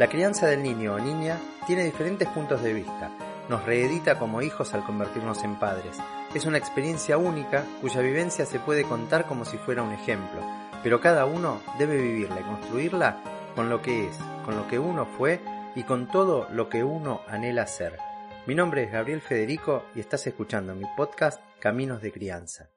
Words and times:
La 0.00 0.08
crianza 0.08 0.46
del 0.46 0.62
niño 0.62 0.94
o 0.94 0.98
niña 0.98 1.38
tiene 1.66 1.84
diferentes 1.84 2.26
puntos 2.28 2.62
de 2.62 2.72
vista. 2.72 3.10
Nos 3.50 3.66
reedita 3.66 4.18
como 4.18 4.40
hijos 4.40 4.72
al 4.72 4.82
convertirnos 4.82 5.44
en 5.44 5.58
padres. 5.58 5.98
Es 6.34 6.46
una 6.46 6.56
experiencia 6.56 7.18
única 7.18 7.66
cuya 7.82 8.00
vivencia 8.00 8.46
se 8.46 8.60
puede 8.60 8.84
contar 8.84 9.26
como 9.26 9.44
si 9.44 9.58
fuera 9.58 9.82
un 9.82 9.92
ejemplo, 9.92 10.40
pero 10.82 11.02
cada 11.02 11.26
uno 11.26 11.62
debe 11.78 11.98
vivirla 11.98 12.40
y 12.40 12.44
construirla 12.44 13.22
con 13.54 13.68
lo 13.68 13.82
que 13.82 14.06
es, 14.06 14.16
con 14.46 14.56
lo 14.56 14.66
que 14.68 14.78
uno 14.78 15.04
fue 15.04 15.38
y 15.74 15.82
con 15.82 16.10
todo 16.10 16.48
lo 16.50 16.70
que 16.70 16.82
uno 16.82 17.20
anhela 17.28 17.66
ser. 17.66 17.98
Mi 18.46 18.54
nombre 18.54 18.84
es 18.84 18.92
Gabriel 18.92 19.20
Federico 19.20 19.84
y 19.94 20.00
estás 20.00 20.26
escuchando 20.26 20.74
mi 20.74 20.86
podcast 20.96 21.42
Caminos 21.58 22.00
de 22.00 22.10
Crianza. 22.10 22.70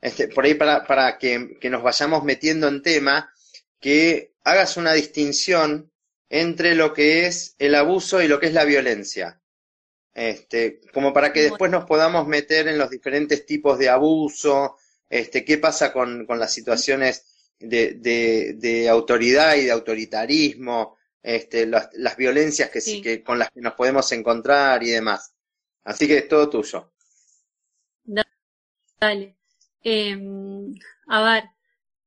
Este, 0.00 0.26
por 0.26 0.46
ahí 0.46 0.54
para, 0.54 0.84
para 0.84 1.16
que, 1.16 1.56
que 1.60 1.70
nos 1.70 1.84
vayamos 1.84 2.24
metiendo 2.24 2.66
en 2.66 2.82
tema, 2.82 3.30
que 3.86 4.34
hagas 4.42 4.76
una 4.78 4.94
distinción 4.94 5.92
entre 6.28 6.74
lo 6.74 6.92
que 6.92 7.26
es 7.26 7.54
el 7.60 7.76
abuso 7.76 8.20
y 8.20 8.26
lo 8.26 8.40
que 8.40 8.46
es 8.46 8.52
la 8.52 8.64
violencia. 8.64 9.40
Este, 10.12 10.80
como 10.92 11.12
para 11.12 11.32
que 11.32 11.42
después 11.42 11.70
nos 11.70 11.84
podamos 11.84 12.26
meter 12.26 12.66
en 12.66 12.78
los 12.78 12.90
diferentes 12.90 13.46
tipos 13.46 13.78
de 13.78 13.88
abuso, 13.88 14.76
este, 15.08 15.44
qué 15.44 15.58
pasa 15.58 15.92
con, 15.92 16.26
con 16.26 16.40
las 16.40 16.52
situaciones 16.52 17.52
de, 17.60 17.92
de, 17.94 18.54
de, 18.56 18.88
autoridad 18.88 19.54
y 19.54 19.66
de 19.66 19.70
autoritarismo, 19.70 20.96
este, 21.22 21.64
las, 21.66 21.88
las 21.92 22.16
violencias 22.16 22.70
que, 22.70 22.80
sí. 22.80 23.00
que, 23.00 23.22
con 23.22 23.38
las 23.38 23.52
que 23.52 23.60
nos 23.60 23.74
podemos 23.74 24.10
encontrar 24.10 24.82
y 24.82 24.90
demás. 24.90 25.32
Así 25.84 26.08
que 26.08 26.18
es 26.18 26.26
todo 26.26 26.50
tuyo. 26.50 26.92
Dale. 28.02 29.36
Eh, 29.84 30.18
a 31.06 31.22
ver, 31.22 31.44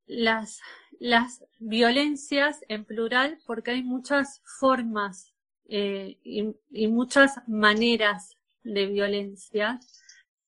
las, 0.07 0.59
las 0.99 1.41
violencias 1.59 2.61
en 2.67 2.85
plural 2.85 3.39
porque 3.45 3.71
hay 3.71 3.83
muchas 3.83 4.41
formas 4.59 5.33
eh, 5.67 6.17
y, 6.23 6.87
muchas 6.87 7.47
maneras 7.47 8.37
de 8.63 8.87
violencia. 8.87 9.79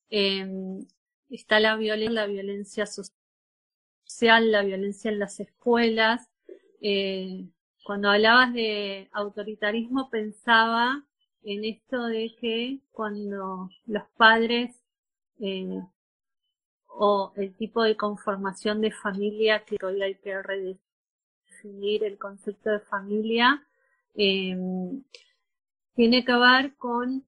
Eh, 0.09 0.47
está 1.29 1.59
la 1.59 1.75
violencia, 1.75 2.21
la 2.21 2.27
violencia 2.27 2.85
social, 2.85 4.51
la 4.51 4.63
violencia 4.63 5.11
en 5.11 5.19
las 5.19 5.39
escuelas. 5.39 6.29
Eh, 6.81 7.47
cuando 7.83 8.09
hablabas 8.09 8.53
de 8.53 9.09
autoritarismo 9.11 10.09
pensaba 10.09 11.05
en 11.43 11.65
esto 11.65 12.05
de 12.05 12.35
que 12.39 12.79
cuando 12.91 13.69
los 13.85 14.03
padres 14.17 14.81
eh, 15.39 15.81
o 16.87 17.33
el 17.35 17.55
tipo 17.55 17.83
de 17.83 17.97
conformación 17.97 18.81
de 18.81 18.91
familia 18.91 19.63
que 19.65 19.77
hoy 19.83 20.01
hay 20.01 20.15
que 20.15 20.41
redefinir 21.61 22.03
el 22.03 22.17
concepto 22.17 22.69
de 22.69 22.79
familia 22.79 23.63
eh, 24.15 24.57
tiene 25.95 26.25
que 26.25 26.33
ver 26.33 26.75
con 26.75 27.25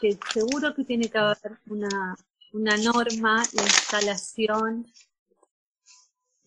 que 0.00 0.18
seguro 0.32 0.74
que 0.74 0.84
tiene 0.84 1.08
que 1.08 1.18
haber 1.18 1.58
una, 1.68 2.16
una 2.52 2.76
norma, 2.76 3.42
la 3.52 3.62
instalación 3.62 4.86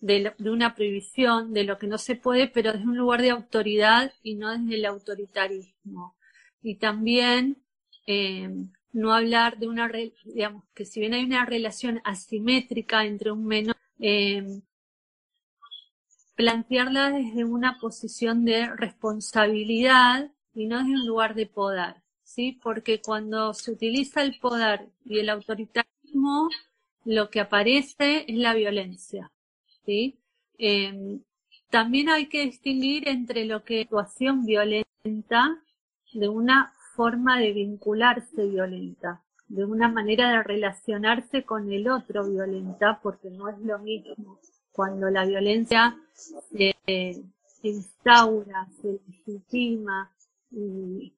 de, 0.00 0.34
de, 0.36 0.50
una 0.50 0.74
prohibición 0.74 1.54
de 1.54 1.64
lo 1.64 1.78
que 1.78 1.86
no 1.86 1.96
se 1.96 2.14
puede, 2.14 2.46
pero 2.46 2.72
desde 2.72 2.84
un 2.84 2.98
lugar 2.98 3.22
de 3.22 3.30
autoridad 3.30 4.12
y 4.22 4.34
no 4.34 4.50
desde 4.50 4.74
el 4.74 4.84
autoritarismo. 4.84 6.14
Y 6.62 6.74
también 6.74 7.62
eh, 8.06 8.50
no 8.92 9.14
hablar 9.14 9.58
de 9.58 9.68
una, 9.68 9.90
digamos, 10.24 10.64
que 10.74 10.84
si 10.84 11.00
bien 11.00 11.14
hay 11.14 11.24
una 11.24 11.46
relación 11.46 12.02
asimétrica 12.04 13.06
entre 13.06 13.32
un 13.32 13.46
menor, 13.46 13.76
eh, 13.98 14.60
plantearla 16.34 17.10
desde 17.10 17.44
una 17.44 17.78
posición 17.78 18.44
de 18.44 18.66
responsabilidad 18.74 20.30
y 20.54 20.66
no 20.66 20.78
desde 20.78 20.94
un 20.94 21.06
lugar 21.06 21.34
de 21.34 21.46
poder, 21.46 21.96
¿sí? 22.22 22.58
Porque 22.62 23.00
cuando 23.00 23.54
se 23.54 23.72
utiliza 23.72 24.22
el 24.22 24.38
poder 24.38 24.88
y 25.04 25.18
el 25.18 25.28
autoritarismo, 25.30 26.48
lo 27.04 27.30
que 27.30 27.40
aparece 27.40 28.24
es 28.26 28.36
la 28.36 28.54
violencia, 28.54 29.30
¿sí? 29.84 30.18
Eh, 30.58 31.20
también 31.70 32.08
hay 32.08 32.28
que 32.28 32.44
distinguir 32.44 33.08
entre 33.08 33.44
lo 33.44 33.64
que 33.64 33.80
es 33.80 33.86
situación 33.86 34.44
violenta 34.44 35.60
de 36.12 36.28
una 36.28 36.72
forma 36.94 37.38
de 37.40 37.52
vincularse 37.52 38.46
violenta, 38.46 39.22
de 39.48 39.64
una 39.64 39.88
manera 39.88 40.30
de 40.30 40.42
relacionarse 40.42 41.44
con 41.44 41.72
el 41.72 41.88
otro 41.88 42.28
violenta, 42.28 43.00
porque 43.02 43.30
no 43.30 43.48
es 43.48 43.58
lo 43.58 43.78
mismo 43.80 44.38
cuando 44.74 45.08
la 45.08 45.24
violencia 45.24 45.96
se, 46.12 46.74
instaura, 47.62 48.66
se 48.82 49.00
legitima 49.06 50.12
y 50.50 51.14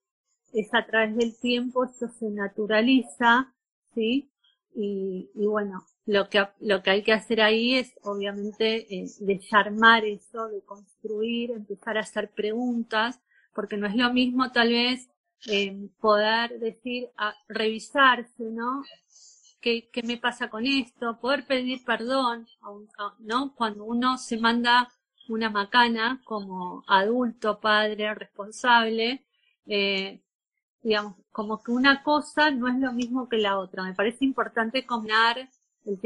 es 0.53 0.69
a 0.75 0.85
través 0.85 1.17
del 1.17 1.39
tiempo, 1.41 1.85
esto 1.85 2.09
se 2.09 2.29
naturaliza, 2.31 3.55
¿sí? 3.95 4.31
Y, 4.75 5.31
y 5.35 5.47
bueno, 5.47 5.87
lo 6.05 6.29
que, 6.29 6.47
lo 6.61 6.83
que 6.83 6.91
hay 6.91 7.03
que 7.03 7.15
hacer 7.15 7.41
ahí 7.41 7.77
es 7.77 7.95
obviamente 8.03 8.95
eh, 8.95 9.07
desarmar 9.21 10.05
eso, 10.05 10.49
de 10.49 10.63
construir, 10.63 11.51
empezar 11.53 11.97
a 11.97 12.03
hacer 12.03 12.31
preguntas, 12.31 13.19
porque 13.55 13.79
no 13.79 13.87
es 13.87 13.97
lo 13.97 14.13
mismo 14.13 14.53
tal 14.53 14.69
vez 14.69 15.09
eh, 15.49 15.89
poder 15.99 16.61
decir, 16.61 17.09
a, 17.17 17.35
revisarse, 17.49 18.45
¿no? 18.45 18.83
¿Qué, 19.67 19.89
¿Qué, 19.93 20.05
me 20.05 20.17
pasa 20.17 20.49
con 20.49 20.65
esto? 20.65 21.19
Poder 21.19 21.45
pedir 21.45 21.85
perdón, 21.85 22.47
¿no? 23.19 23.53
Cuando 23.57 23.83
uno 23.83 24.17
se 24.17 24.39
manda 24.39 24.89
una 25.29 25.51
macana 25.51 26.23
como 26.25 26.85
adulto, 26.87 27.59
padre, 27.59 28.15
responsable, 28.15 29.27
eh, 29.67 30.23
digamos, 30.85 31.17
como 31.33 31.65
que 31.65 31.73
una 31.73 32.05
cosa 32.05 32.53
no 32.53 32.69
es 32.69 32.77
lo 32.77 32.93
mismo 32.93 33.29
que 33.29 33.39
la 33.39 33.59
otra. 33.59 33.83
Me 33.83 33.95
parece 33.95 34.25
importante 34.25 34.87
combinar 34.87 35.51
el 35.85 36.01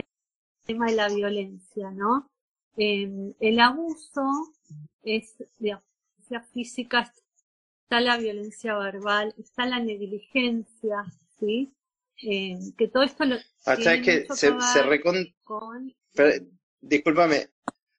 tema 0.65 0.87
de 0.87 0.95
la 0.95 1.09
violencia, 1.11 1.91
¿no? 1.91 2.31
Eh, 2.79 3.35
el 3.41 3.61
abuso 3.61 4.55
es, 5.03 5.37
digamos, 5.59 5.85
física, 6.55 7.13
está 7.83 8.01
la 8.01 8.17
violencia 8.17 8.75
verbal, 8.79 9.35
está 9.37 9.67
la 9.67 9.81
negligencia, 9.81 11.05
¿sí? 11.39 11.75
Eh, 12.23 12.59
que 12.77 12.89
todo 12.89 13.03
esto 13.03 13.25
lo... 13.25 13.37
Ah, 13.65 13.77
¿Sabes 13.77 14.03
que 14.03 14.27
se, 14.35 14.53
se 14.61 14.83
recon... 14.83 15.35
con... 15.43 15.95
Pero, 16.13 16.45
discúlpame, 16.81 17.49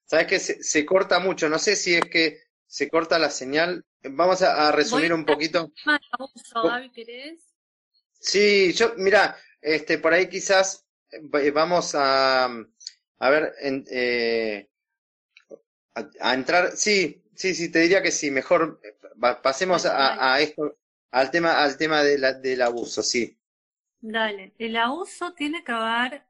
¿sabes 0.06 0.28
que 0.28 0.40
se, 0.40 0.64
se, 0.64 0.86
corta 0.86 1.20
mucho? 1.20 1.50
No 1.50 1.60
sé 1.60 1.76
si 1.76 1.96
es 1.96 2.06
que 2.06 2.40
se 2.68 2.90
corta 2.90 3.20
la 3.20 3.30
señal. 3.30 3.86
Vamos 4.04 4.42
a, 4.42 4.68
a 4.68 4.72
resumir 4.72 5.14
un 5.14 5.26
poquito. 5.26 5.72
Abuso, 6.12 6.64
Gaby, 6.64 6.92
¿querés? 6.92 7.40
Sí, 8.20 8.74
yo, 8.74 8.94
mira, 8.98 9.36
este, 9.62 9.98
por 9.98 10.14
ahí 10.14 10.28
quizás 10.28 10.86
eh, 11.12 11.52
vamos 11.52 11.96
a, 11.96 12.46
a 12.46 13.30
ver, 13.30 13.54
en, 13.60 13.86
eh, 13.90 14.70
a, 15.96 16.10
a 16.20 16.34
entrar, 16.34 16.78
sí, 16.78 17.24
sí, 17.36 17.56
sí, 17.56 17.70
te 17.70 17.80
diría 17.80 18.02
que 18.02 18.12
sí, 18.12 18.32
mejor 18.32 18.80
pasemos 19.42 19.86
a, 19.86 20.34
a, 20.34 20.40
esto, 20.40 20.78
al 21.12 21.32
tema, 21.32 21.62
al 21.62 21.78
tema 21.78 22.04
de 22.04 22.18
la, 22.18 22.34
del 22.34 22.62
abuso, 22.62 23.04
sí. 23.04 23.38
Dale, 24.02 24.54
el 24.58 24.78
abuso 24.78 25.34
tiene 25.34 25.64
que 25.64 25.74
ver, 25.74 26.24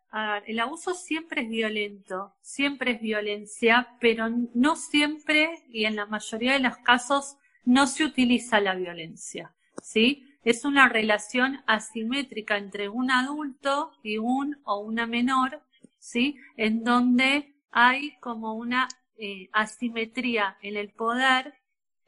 el 0.45 0.59
abuso 0.59 0.93
siempre 0.93 1.43
es 1.43 1.49
violento, 1.49 2.33
siempre 2.41 2.91
es 2.91 3.01
violencia, 3.01 3.95
pero 4.01 4.29
no 4.53 4.75
siempre 4.75 5.63
y 5.69 5.85
en 5.85 5.95
la 5.95 6.05
mayoría 6.05 6.53
de 6.53 6.59
los 6.59 6.77
casos 6.77 7.37
no 7.63 7.87
se 7.87 8.03
utiliza 8.03 8.59
la 8.59 8.75
violencia, 8.75 9.53
¿sí? 9.81 10.27
Es 10.43 10.65
una 10.65 10.89
relación 10.89 11.61
asimétrica 11.65 12.57
entre 12.57 12.89
un 12.89 13.09
adulto 13.09 13.93
y 14.03 14.17
un 14.17 14.59
o 14.65 14.79
una 14.79 15.07
menor, 15.07 15.61
¿sí? 15.97 16.35
En 16.57 16.83
donde 16.83 17.55
hay 17.71 18.17
como 18.19 18.53
una 18.55 18.89
eh, 19.17 19.49
asimetría 19.53 20.57
en 20.61 20.75
el 20.75 20.89
poder 20.89 21.53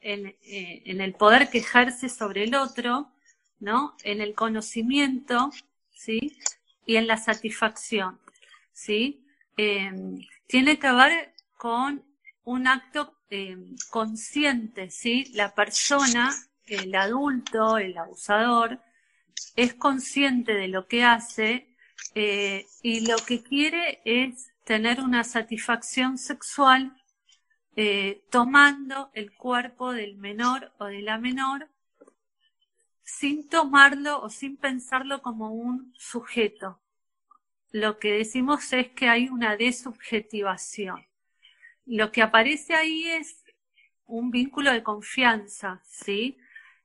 en, 0.00 0.26
eh, 0.26 0.82
en, 0.84 1.00
el 1.00 1.14
poder 1.14 1.48
que 1.48 1.58
ejerce 1.58 2.10
sobre 2.10 2.44
el 2.44 2.54
otro, 2.54 3.13
¿no? 3.64 3.96
En 4.04 4.20
el 4.20 4.34
conocimiento, 4.34 5.50
¿sí? 5.90 6.38
Y 6.86 6.96
en 6.96 7.06
la 7.06 7.16
satisfacción, 7.16 8.20
¿sí? 8.72 9.26
Eh, 9.56 9.90
tiene 10.46 10.78
que 10.78 10.92
ver 10.92 11.34
con 11.56 12.04
un 12.44 12.66
acto 12.68 13.18
eh, 13.30 13.56
consciente, 13.90 14.90
¿sí? 14.90 15.32
La 15.34 15.54
persona, 15.54 16.32
el 16.66 16.94
adulto, 16.94 17.78
el 17.78 17.96
abusador, 17.96 18.80
es 19.56 19.74
consciente 19.74 20.52
de 20.52 20.68
lo 20.68 20.86
que 20.86 21.04
hace 21.04 21.74
eh, 22.14 22.66
y 22.82 23.06
lo 23.06 23.16
que 23.16 23.42
quiere 23.42 24.00
es 24.04 24.52
tener 24.64 25.00
una 25.00 25.24
satisfacción 25.24 26.18
sexual 26.18 26.96
eh, 27.76 28.22
tomando 28.30 29.10
el 29.14 29.34
cuerpo 29.34 29.92
del 29.92 30.16
menor 30.16 30.72
o 30.78 30.84
de 30.84 31.02
la 31.02 31.18
menor 31.18 31.68
sin 33.04 33.48
tomarlo 33.48 34.22
o 34.22 34.30
sin 34.30 34.56
pensarlo 34.56 35.22
como 35.22 35.50
un 35.52 35.92
sujeto. 35.96 36.80
Lo 37.70 37.98
que 37.98 38.12
decimos 38.12 38.72
es 38.72 38.88
que 38.90 39.08
hay 39.08 39.28
una 39.28 39.56
desubjetivación. 39.56 41.06
Lo 41.86 42.12
que 42.12 42.22
aparece 42.22 42.74
ahí 42.74 43.06
es 43.06 43.44
un 44.06 44.30
vínculo 44.30 44.72
de 44.72 44.82
confianza, 44.82 45.82
¿sí? 45.86 46.38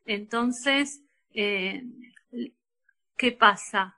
Entonces, 0.05 1.01
eh, 1.33 1.83
¿qué 3.17 3.31
pasa? 3.31 3.97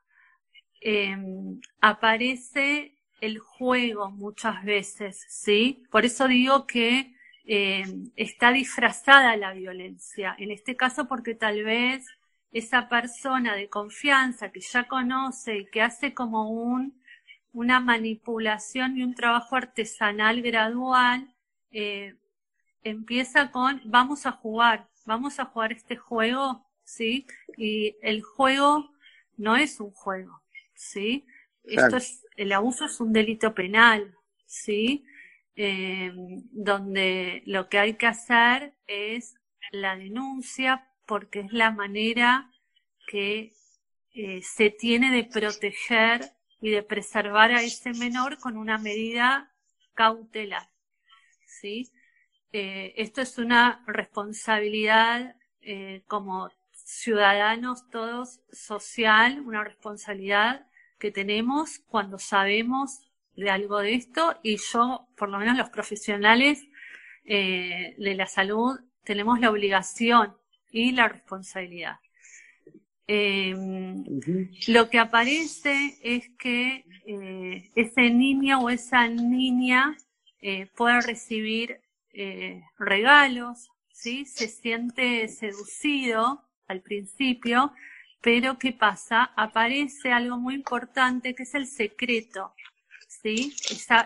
Em, 0.82 1.62
aparece 1.80 2.98
el 3.22 3.40
juego 3.40 4.12
muchas 4.12 4.64
veces, 4.66 5.26
¿sí? 5.30 5.84
Por 5.92 6.06
eso 6.06 6.28
digo 6.28 6.68
que 6.68 7.16
em, 7.46 8.12
está 8.16 8.52
disfrazada 8.52 9.36
la 9.36 9.54
violencia. 9.54 10.36
En 10.38 10.52
este 10.52 10.76
caso 10.76 11.08
porque 11.08 11.36
tal 11.36 11.64
vez 11.64 12.06
esa 12.52 12.90
persona 12.90 13.56
de 13.56 13.70
confianza 13.70 14.52
que 14.52 14.60
ya 14.60 14.88
conoce 14.88 15.60
y 15.60 15.66
que 15.68 15.82
hace 15.82 16.14
como 16.14 16.50
un, 16.50 17.02
una 17.54 17.80
manipulación 17.80 18.98
y 18.98 19.04
un 19.04 19.16
trabajo 19.16 19.56
artesanal 19.56 20.42
gradual, 20.42 21.34
eh, 21.72 22.16
empieza 22.84 23.52
con 23.52 23.82
vamos 23.86 24.26
a 24.26 24.32
jugar, 24.32 24.90
vamos 25.06 25.40
a 25.40 25.46
jugar 25.46 25.72
este 25.72 25.96
juego, 25.96 26.66
¿sí? 26.84 27.26
Y 27.58 27.96
el 28.02 28.22
juego 28.22 28.92
no 29.38 29.56
es 29.56 29.80
un 29.80 29.92
juego, 29.92 30.42
¿sí? 30.76 31.26
Esto 31.64 31.98
es, 31.98 32.26
el 32.36 32.52
abuso 32.52 32.86
es 32.86 33.00
un 33.00 33.14
delito 33.14 33.54
penal, 33.54 34.16
¿sí? 34.46 35.06
Eh, 35.56 36.12
donde 36.52 37.44
lo 37.46 37.68
que 37.68 37.78
hay 37.78 37.96
que 37.96 38.08
hacer 38.08 38.74
es 38.88 39.36
la 39.72 39.98
denuncia 39.98 40.88
porque 41.06 41.42
es 41.42 41.52
la 41.52 41.72
manera 41.72 42.50
que 43.08 43.54
eh, 44.14 44.42
se 44.44 44.70
tiene 44.70 45.12
de 45.12 45.26
proteger 45.26 46.32
y 46.62 46.70
de 46.70 46.84
preservar 46.84 47.52
a 47.52 47.62
ese 47.62 47.92
menor 47.94 48.40
con 48.40 48.56
una 48.56 48.78
medida 48.78 49.52
cautelar. 49.94 50.70
¿sí? 51.46 51.92
Eh, 52.54 52.94
esto 52.96 53.22
es 53.22 53.38
una 53.38 53.84
responsabilidad 53.88 55.36
como 56.08 56.50
ciudadanos 56.74 57.88
todos 57.92 58.40
social, 58.52 59.42
una 59.42 59.64
responsabilidad 59.64 60.68
que 60.98 61.12
tenemos 61.12 61.80
cuando 61.88 62.18
sabemos 62.18 63.11
de 63.42 63.50
algo 63.50 63.80
de 63.80 63.96
esto 63.96 64.40
y 64.44 64.58
yo, 64.58 65.08
por 65.18 65.30
lo 65.30 65.38
menos 65.38 65.58
los 65.58 65.70
profesionales 65.70 66.64
de 67.24 68.14
la 68.16 68.28
salud, 68.28 68.80
tenemos 69.04 69.40
la 69.40 69.52
obligación 69.52 70.36
y 70.72 70.92
la 70.92 71.08
responsabilidad. 71.08 71.98
Eh, 73.08 73.54
lo 74.68 74.90
que 74.90 75.00
aparece 75.00 75.98
es 76.02 76.30
que 76.38 76.86
eh, 77.06 77.70
ese 77.76 78.10
niño 78.10 78.62
o 78.62 78.70
esa 78.70 79.08
niña 79.08 79.98
eh, 80.42 80.68
puede 80.78 81.02
recibir 81.02 81.82
eh, 82.14 82.64
regalos, 82.80 83.70
¿sí? 83.92 84.26
se 84.26 84.48
siente 84.48 85.28
seducido 85.28 86.48
al 86.68 86.82
principio, 86.82 87.74
pero 88.22 88.58
¿qué 88.58 88.72
pasa? 88.72 89.32
Aparece 89.36 90.12
algo 90.12 90.38
muy 90.38 90.56
importante 90.56 91.36
que 91.36 91.44
es 91.44 91.54
el 91.56 91.68
secreto. 91.68 92.54
¿Sí? 93.22 93.56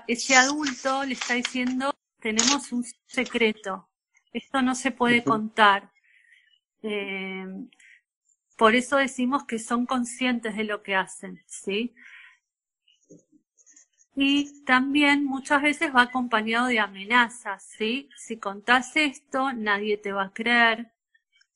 ese 0.08 0.36
adulto 0.36 1.04
le 1.04 1.14
está 1.14 1.36
diciendo, 1.36 1.94
tenemos 2.20 2.72
un 2.72 2.86
secreto, 3.06 3.90
esto 4.34 4.62
no 4.62 4.76
se 4.76 4.92
puede 4.92 5.24
contar. 5.24 5.92
Eh, 6.82 7.46
por 8.58 8.76
eso 8.76 8.98
decimos 8.98 9.46
que 9.46 9.60
son 9.60 9.86
conscientes 9.86 10.56
de 10.56 10.64
lo 10.64 10.82
que 10.82 10.96
hacen, 10.96 11.42
¿sí? 11.46 11.94
Y 14.16 14.64
también 14.64 15.26
muchas 15.26 15.62
veces 15.62 15.94
va 15.94 16.04
acompañado 16.04 16.68
de 16.68 16.80
amenazas, 16.80 17.64
¿sí? 17.78 18.10
Si 18.16 18.38
contás 18.38 18.96
esto, 18.96 19.52
nadie 19.52 19.98
te 19.98 20.14
va 20.14 20.26
a 20.26 20.34
creer. 20.34 20.94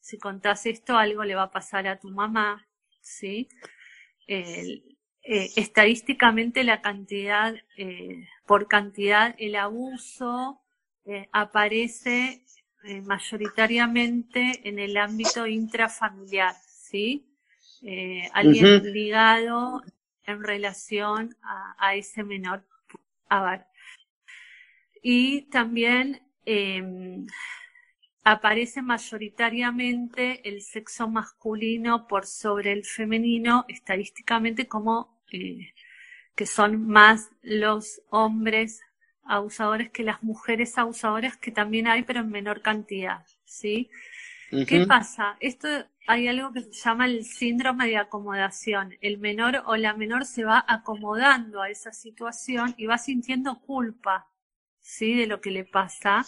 Si 0.01 0.17
contás 0.17 0.65
esto, 0.65 0.97
algo 0.97 1.23
le 1.23 1.35
va 1.35 1.43
a 1.43 1.51
pasar 1.51 1.87
a 1.87 1.99
tu 1.99 2.09
mamá, 2.09 2.67
¿sí? 3.01 3.47
Eh, 5.31 5.51
estadísticamente 5.57 6.63
la 6.63 6.81
cantidad, 6.81 7.53
eh, 7.77 8.27
por 8.47 8.67
cantidad, 8.67 9.35
el 9.37 9.57
abuso 9.57 10.59
aparece 11.31 12.43
eh, 12.83 13.01
mayoritariamente 13.01 14.67
en 14.67 14.79
el 14.79 14.97
ámbito 14.97 15.45
intrafamiliar, 15.45 16.55
¿sí? 16.65 17.27
Alguien 18.33 18.91
ligado 18.91 19.83
en 20.23 20.43
relación 20.43 21.37
a, 21.77 21.93
ese 21.93 22.23
menor. 22.23 22.65
A 23.27 23.43
ver. 23.43 23.65
Y 25.03 25.43
también 25.51 26.23
em, 26.45 27.27
aparece 28.23 28.81
mayoritariamente 28.81 30.47
el 30.49 30.63
sexo 30.63 31.07
masculino 31.07 32.07
por 32.07 32.25
sobre 32.25 32.71
el 32.71 32.83
femenino, 32.83 33.65
estadísticamente 33.67 34.67
como 34.67 35.18
eh, 35.31 35.73
que 36.35 36.45
son 36.45 36.87
más 36.87 37.29
los 37.41 38.01
hombres 38.09 38.81
abusadores 39.23 39.91
que 39.91 40.03
las 40.03 40.23
mujeres 40.23 40.77
abusadoras 40.77 41.37
que 41.37 41.51
también 41.51 41.87
hay, 41.87 42.03
pero 42.03 42.21
en 42.21 42.29
menor 42.29 42.61
cantidad, 42.61 43.25
¿sí? 43.45 43.89
¿Qué 44.67 44.85
pasa? 44.87 45.37
Esto 45.39 45.67
hay 46.07 46.27
algo 46.27 46.51
que 46.51 46.61
se 46.61 46.71
llama 46.71 47.05
el 47.05 47.23
síndrome 47.23 47.87
de 47.87 47.97
acomodación. 47.97 48.97
El 49.01 49.19
menor 49.19 49.61
o 49.67 49.75
la 49.75 49.93
menor 49.93 50.25
se 50.25 50.43
va 50.43 50.65
acomodando 50.67 51.61
a 51.61 51.69
esa 51.69 51.91
situación 51.91 52.73
y 52.77 52.87
va 52.87 52.97
sintiendo 52.97 53.59
culpa, 53.59 54.27
¿sí? 54.79 55.13
De 55.13 55.27
lo 55.27 55.39
que 55.39 55.51
le 55.51 55.65
pasa. 55.65 56.25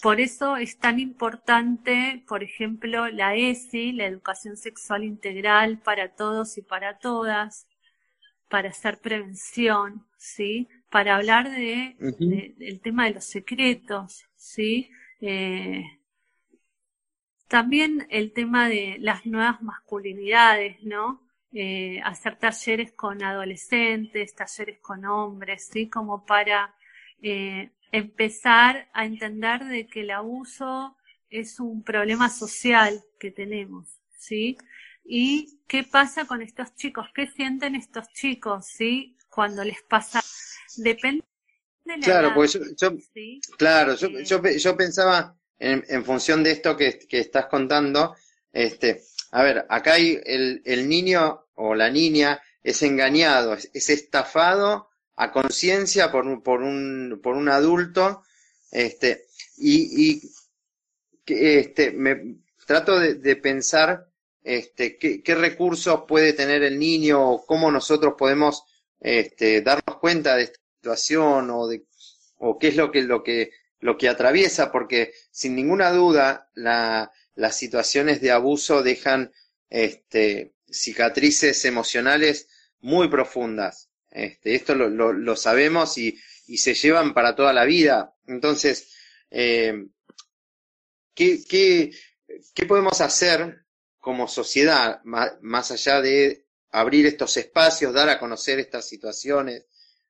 Por 0.00 0.18
eso 0.18 0.56
es 0.56 0.78
tan 0.78 0.98
importante, 0.98 2.24
por 2.26 2.42
ejemplo, 2.42 3.08
la 3.08 3.34
ESI, 3.34 3.92
la 3.92 4.06
educación 4.06 4.56
sexual 4.56 5.04
integral 5.04 5.78
para 5.78 6.14
todos 6.14 6.56
y 6.56 6.62
para 6.62 6.98
todas, 6.98 7.66
para 8.50 8.68
hacer 8.68 8.98
prevención, 8.98 10.04
¿sí? 10.18 10.68
para 10.90 11.16
hablar 11.16 11.50
de, 11.50 11.96
del 12.58 12.80
tema 12.80 13.06
de 13.06 13.14
los 13.14 13.24
secretos, 13.24 14.26
¿sí? 14.34 14.90
Eh, 15.20 15.84
también 17.46 18.06
el 18.10 18.32
tema 18.32 18.68
de 18.68 18.96
las 18.98 19.24
nuevas 19.24 19.62
masculinidades, 19.62 20.82
¿no? 20.82 21.22
Eh, 21.52 22.00
hacer 22.04 22.36
talleres 22.36 22.92
con 22.92 23.22
adolescentes, 23.22 24.34
talleres 24.34 24.80
con 24.80 25.04
hombres, 25.04 25.68
¿sí? 25.72 25.88
Como 25.88 26.26
para 26.26 26.74
eh, 27.22 27.70
empezar 27.92 28.88
a 28.92 29.04
entender 29.04 29.64
de 29.64 29.86
que 29.86 30.00
el 30.00 30.10
abuso 30.10 30.96
es 31.28 31.60
un 31.60 31.84
problema 31.84 32.28
social 32.28 33.00
que 33.20 33.30
tenemos, 33.30 34.00
¿sí? 34.18 34.58
Y 35.12 35.58
qué 35.66 35.82
pasa 35.82 36.24
con 36.24 36.40
estos 36.40 36.76
chicos, 36.76 37.08
qué 37.12 37.26
sienten 37.26 37.74
estos 37.74 38.06
chicos, 38.12 38.64
¿sí? 38.66 39.16
Cuando 39.28 39.64
les 39.64 39.82
pasa 39.82 40.22
Depende 40.76 41.24
de 41.84 41.96
la 41.96 42.04
Claro, 42.04 42.32
pues 42.32 42.56
yo, 42.76 42.92
claro, 43.58 43.96
yo, 43.96 44.08
yo, 44.56 44.76
pensaba 44.76 45.36
en, 45.58 45.84
en, 45.88 46.04
función 46.04 46.44
de 46.44 46.52
esto 46.52 46.76
que, 46.76 46.96
que, 47.08 47.18
estás 47.18 47.46
contando, 47.46 48.14
este, 48.52 49.02
a 49.32 49.42
ver, 49.42 49.66
acá 49.68 49.94
hay 49.94 50.20
el, 50.24 50.62
el 50.64 50.88
niño 50.88 51.46
o 51.54 51.74
la 51.74 51.90
niña 51.90 52.40
es 52.62 52.80
engañado, 52.82 53.54
es, 53.54 53.90
estafado 53.90 54.90
a 55.16 55.32
conciencia 55.32 56.12
por, 56.12 56.24
un, 56.24 56.40
por, 56.40 56.62
un, 56.62 57.18
por 57.20 57.34
un 57.34 57.48
adulto, 57.48 58.22
este, 58.70 59.26
y, 59.56 60.12
y 60.12 60.22
este, 61.26 61.90
me 61.90 62.36
trato 62.64 62.96
de, 62.96 63.14
de 63.14 63.34
pensar 63.34 64.09
este, 64.42 64.96
qué, 64.96 65.34
recursos 65.34 66.04
puede 66.08 66.32
tener 66.32 66.62
el 66.62 66.78
niño 66.78 67.38
cómo 67.46 67.70
nosotros 67.70 68.14
podemos 68.16 68.64
este, 69.00 69.62
darnos 69.62 69.98
cuenta 69.98 70.36
de 70.36 70.44
esta 70.44 70.60
situación 70.76 71.50
o, 71.50 71.66
de, 71.66 71.84
o 72.38 72.58
qué 72.58 72.68
es 72.68 72.76
lo 72.76 72.90
que, 72.90 73.02
lo, 73.02 73.22
que, 73.22 73.50
lo 73.80 73.98
que 73.98 74.08
atraviesa, 74.08 74.72
porque 74.72 75.12
sin 75.30 75.54
ninguna 75.54 75.90
duda 75.90 76.50
la, 76.54 77.12
las 77.34 77.56
situaciones 77.56 78.20
de 78.20 78.30
abuso 78.30 78.82
dejan 78.82 79.32
este, 79.68 80.54
cicatrices 80.70 81.64
emocionales 81.64 82.48
muy 82.80 83.08
profundas. 83.08 83.88
Esto 84.10 84.74
lo, 84.74 84.88
lo, 84.88 85.12
lo 85.12 85.36
sabemos 85.36 85.96
y, 85.96 86.18
y, 86.46 86.58
se 86.58 86.74
llevan 86.74 87.14
para 87.14 87.36
toda 87.36 87.52
la 87.52 87.64
vida. 87.64 88.16
Entonces, 88.26 88.92
eh, 89.30 89.86
¿qué, 91.14 91.44
qué, 91.48 91.92
qué, 92.52 92.66
podemos 92.66 93.00
hacer 93.00 93.59
como 94.00 94.26
sociedad, 94.26 95.02
más, 95.04 95.70
allá 95.70 96.00
de 96.00 96.46
abrir 96.70 97.06
estos 97.06 97.36
espacios, 97.36 97.92
dar 97.92 98.08
a 98.08 98.18
conocer 98.18 98.58
estas 98.58 98.88
situaciones, 98.88 99.66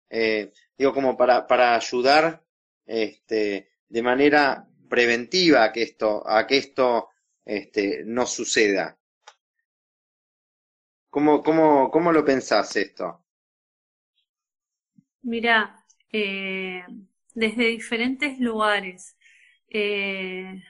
eh, 0.09 0.53
digo, 0.79 0.95
como 0.95 1.17
para, 1.17 1.47
para 1.47 1.75
ayudar 1.75 2.43
este, 2.87 3.71
de 3.89 4.03
manera 4.03 4.67
preventiva 4.89 5.65
a 5.65 5.73
que 5.73 5.83
esto, 5.83 6.29
a 6.29 6.47
que 6.47 6.59
esto 6.59 7.09
este, 7.45 8.03
no 8.05 8.27
suceda? 8.27 8.97
¿Cómo, 11.09 11.43
cómo, 11.43 11.91
cómo 11.91 12.13
lo 12.13 12.25
pensás 12.25 12.77
esto? 12.77 13.25
Mira, 15.23 15.85
eh, 16.13 16.85
desde 17.35 17.65
diferentes 17.65 18.39
lugares. 18.39 19.17
Eh, 19.69 20.63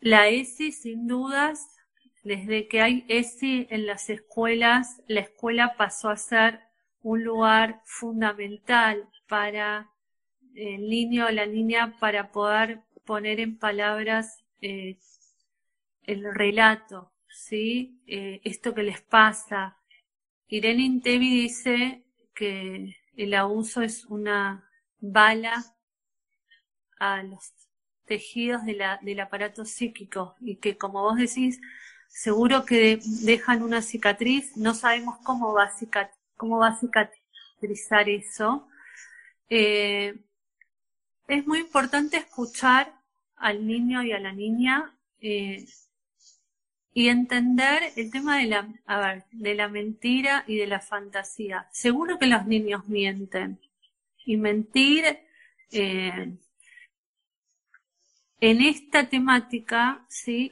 la 0.00 0.28
ESI, 0.28 0.72
sin 0.72 1.06
dudas, 1.06 1.76
desde 2.22 2.68
que 2.68 2.80
hay 2.80 3.04
ESI 3.08 3.66
en 3.70 3.86
las 3.86 4.10
escuelas, 4.10 5.02
la 5.06 5.20
escuela 5.20 5.76
pasó 5.76 6.10
a 6.10 6.16
ser 6.16 6.60
un 7.02 7.24
lugar 7.24 7.80
fundamental 7.84 9.08
para 9.28 9.90
el 10.54 10.88
niño 10.88 11.26
o 11.26 11.30
la 11.30 11.46
niña 11.46 11.96
para 11.98 12.32
poder 12.32 12.80
poner 13.04 13.40
en 13.40 13.58
palabras 13.58 14.44
eh, 14.60 14.98
el 16.02 16.34
relato, 16.34 17.12
¿sí? 17.28 18.02
Eh, 18.06 18.40
esto 18.44 18.74
que 18.74 18.82
les 18.82 19.00
pasa. 19.00 19.78
Irene 20.48 20.82
Intevi 20.82 21.42
dice 21.42 22.04
que 22.34 22.96
el 23.16 23.34
abuso 23.34 23.82
es 23.82 24.04
una 24.06 24.68
bala 24.98 25.64
a 26.98 27.22
los 27.22 27.59
tejidos 28.10 28.62
del 28.64 29.20
aparato 29.20 29.64
psíquico 29.64 30.34
y 30.40 30.56
que 30.56 30.76
como 30.76 31.02
vos 31.02 31.16
decís, 31.16 31.60
seguro 32.08 32.64
que 32.64 32.98
dejan 33.22 33.62
una 33.62 33.82
cicatriz, 33.82 34.56
no 34.56 34.74
sabemos 34.74 35.18
cómo 35.22 35.52
va 35.52 35.66
a, 35.66 36.10
cómo 36.36 36.58
va 36.58 36.70
a 36.70 36.80
cicatrizar 36.80 38.08
eso. 38.08 38.66
Eh, 39.48 40.24
es 41.28 41.46
muy 41.46 41.60
importante 41.60 42.16
escuchar 42.16 42.92
al 43.36 43.64
niño 43.64 44.02
y 44.02 44.10
a 44.10 44.18
la 44.18 44.32
niña 44.32 44.92
eh, 45.20 45.64
y 46.92 47.10
entender 47.10 47.92
el 47.94 48.10
tema 48.10 48.38
de 48.38 48.46
la, 48.46 49.24
de 49.30 49.54
la 49.54 49.68
mentira 49.68 50.42
y 50.48 50.56
de 50.56 50.66
la 50.66 50.80
fantasía. 50.80 51.68
Seguro 51.70 52.18
que 52.18 52.26
los 52.26 52.44
niños 52.44 52.88
mienten. 52.88 53.60
Y 54.26 54.36
mentir 54.36 55.04
eh, 55.70 56.36
en 58.40 58.62
esta 58.62 59.08
temática, 59.08 60.04
¿sí? 60.08 60.50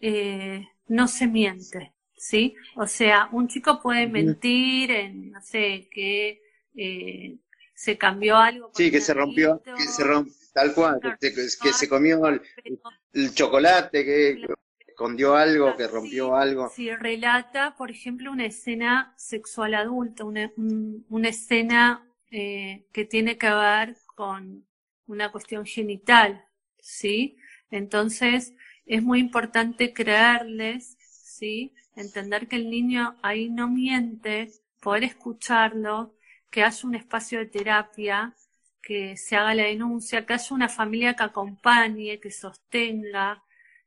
Eh, 0.00 0.66
no 0.88 1.08
se 1.08 1.26
miente, 1.26 1.94
¿sí? 2.16 2.54
O 2.76 2.86
sea, 2.86 3.28
un 3.32 3.48
chico 3.48 3.80
puede 3.80 4.06
mentir 4.06 4.90
en, 4.90 5.30
no 5.30 5.40
sé, 5.40 5.88
que 5.90 6.42
eh, 6.76 7.38
se 7.74 7.96
cambió 7.96 8.36
algo. 8.36 8.70
Sí, 8.74 8.90
que 8.90 9.00
se 9.00 9.14
rompió, 9.14 9.62
que 9.62 9.82
se 9.82 10.04
rompió, 10.04 10.34
tal 10.52 10.74
cual, 10.74 11.00
que, 11.20 11.30
se 11.32 11.88
comió 11.88 12.26
el, 12.26 13.34
chocolate, 13.34 14.04
que 14.04 14.46
escondió 14.86 15.34
algo, 15.34 15.76
que 15.76 15.86
rompió 15.86 16.36
algo. 16.36 16.68
Si 16.68 16.94
relata, 16.94 17.74
por 17.76 17.90
ejemplo, 17.90 18.30
una 18.30 18.46
escena 18.46 19.14
sexual 19.16 19.74
adulta, 19.74 20.24
una, 20.24 20.52
una 20.56 21.28
escena 21.28 22.06
eh, 22.30 22.84
que 22.92 23.04
tiene 23.04 23.38
que 23.38 23.50
ver 23.50 23.96
con 24.14 24.66
una 25.06 25.32
cuestión 25.32 25.66
genital, 25.66 26.44
¿sí? 26.82 27.36
Entonces, 27.70 28.54
es 28.86 29.02
muy 29.02 29.20
importante 29.20 29.92
creerles, 29.92 30.96
¿sí? 31.00 31.72
Entender 31.96 32.48
que 32.48 32.56
el 32.56 32.70
niño 32.70 33.16
ahí 33.22 33.48
no 33.50 33.68
miente, 33.68 34.50
poder 34.80 35.04
escucharlo, 35.04 36.14
que 36.50 36.64
haya 36.64 36.88
un 36.88 36.94
espacio 36.96 37.38
de 37.38 37.46
terapia, 37.46 38.34
que 38.82 39.16
se 39.16 39.36
haga 39.36 39.54
la 39.54 39.64
denuncia, 39.64 40.26
que 40.26 40.34
haya 40.34 40.54
una 40.54 40.68
familia 40.68 41.14
que 41.14 41.22
acompañe, 41.24 42.20
que 42.20 42.30
sostenga, 42.30 43.42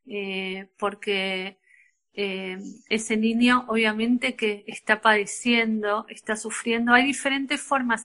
eh, 0.06 0.68
porque 0.78 1.58
eh, 2.14 2.58
ese 2.88 3.16
niño 3.16 3.64
obviamente 3.68 4.36
que 4.36 4.64
está 4.66 5.00
padeciendo, 5.00 6.06
está 6.08 6.36
sufriendo, 6.36 6.92
hay 6.92 7.04
diferentes 7.04 7.60
formas. 7.60 8.04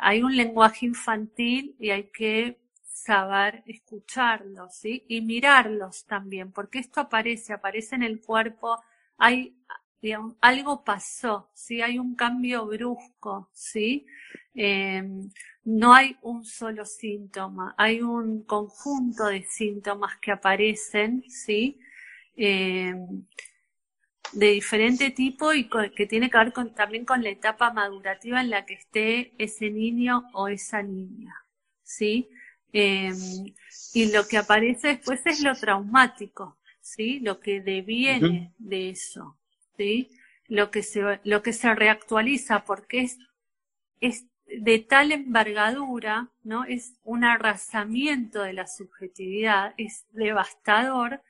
Hay 0.00 0.22
un 0.22 0.36
lenguaje 0.36 0.86
infantil 0.86 1.76
y 1.78 1.90
hay 1.90 2.04
que 2.04 2.58
saber 3.04 3.62
escucharlos, 3.66 4.74
¿sí? 4.76 5.04
Y 5.08 5.20
mirarlos 5.20 6.04
también, 6.06 6.52
porque 6.52 6.78
esto 6.78 7.00
aparece, 7.00 7.52
aparece 7.52 7.94
en 7.96 8.02
el 8.02 8.20
cuerpo, 8.20 8.82
hay, 9.18 9.56
algo 10.40 10.84
pasó, 10.84 11.50
¿sí? 11.54 11.80
Hay 11.82 11.98
un 11.98 12.14
cambio 12.14 12.66
brusco, 12.66 13.48
¿sí? 13.52 14.06
Em, 14.54 15.30
no 15.64 15.94
hay 15.94 16.16
un 16.22 16.44
solo 16.44 16.84
síntoma, 16.84 17.74
hay 17.78 18.02
un 18.02 18.44
conjunto 18.44 19.26
de 19.26 19.42
síntomas 19.44 20.18
que 20.18 20.32
aparecen, 20.32 21.24
¿sí? 21.28 21.78
Em, 22.36 23.24
de 24.32 24.48
diferente 24.48 25.10
tipo 25.10 25.52
y 25.54 25.68
que 25.96 26.06
tiene 26.06 26.30
que 26.30 26.38
ver 26.38 26.52
con, 26.52 26.74
también 26.74 27.04
con 27.04 27.22
la 27.22 27.30
etapa 27.30 27.72
madurativa 27.72 28.40
en 28.40 28.50
la 28.50 28.66
que 28.66 28.74
esté 28.74 29.34
ese 29.38 29.70
niño 29.70 30.24
o 30.32 30.48
esa 30.48 30.82
niña, 30.82 31.34
¿sí? 31.82 32.28
Em, 32.76 33.54
y 33.94 34.10
lo 34.12 34.26
que 34.26 34.36
aparece 34.36 34.88
después 34.88 35.24
es 35.26 35.40
lo 35.42 35.54
traumático, 35.54 36.58
¿sí? 36.80 37.20
Lo 37.20 37.38
que 37.38 37.60
deviene 37.60 38.52
de 38.58 38.90
eso, 38.90 39.38
¿sí? 39.76 40.10
Lo 40.48 40.72
que 40.72 40.82
se, 40.82 41.20
lo 41.22 41.40
que 41.40 41.52
se 41.52 41.72
reactualiza 41.72 42.64
porque 42.64 43.02
es, 43.02 43.18
es 44.00 44.26
de 44.46 44.80
tal 44.80 45.12
envergadura, 45.12 46.32
¿no? 46.42 46.64
Es 46.64 46.98
un 47.04 47.22
arrasamiento 47.22 48.42
de 48.42 48.54
la 48.54 48.66
subjetividad, 48.66 49.72
es 49.78 50.04
devastador 50.10 51.22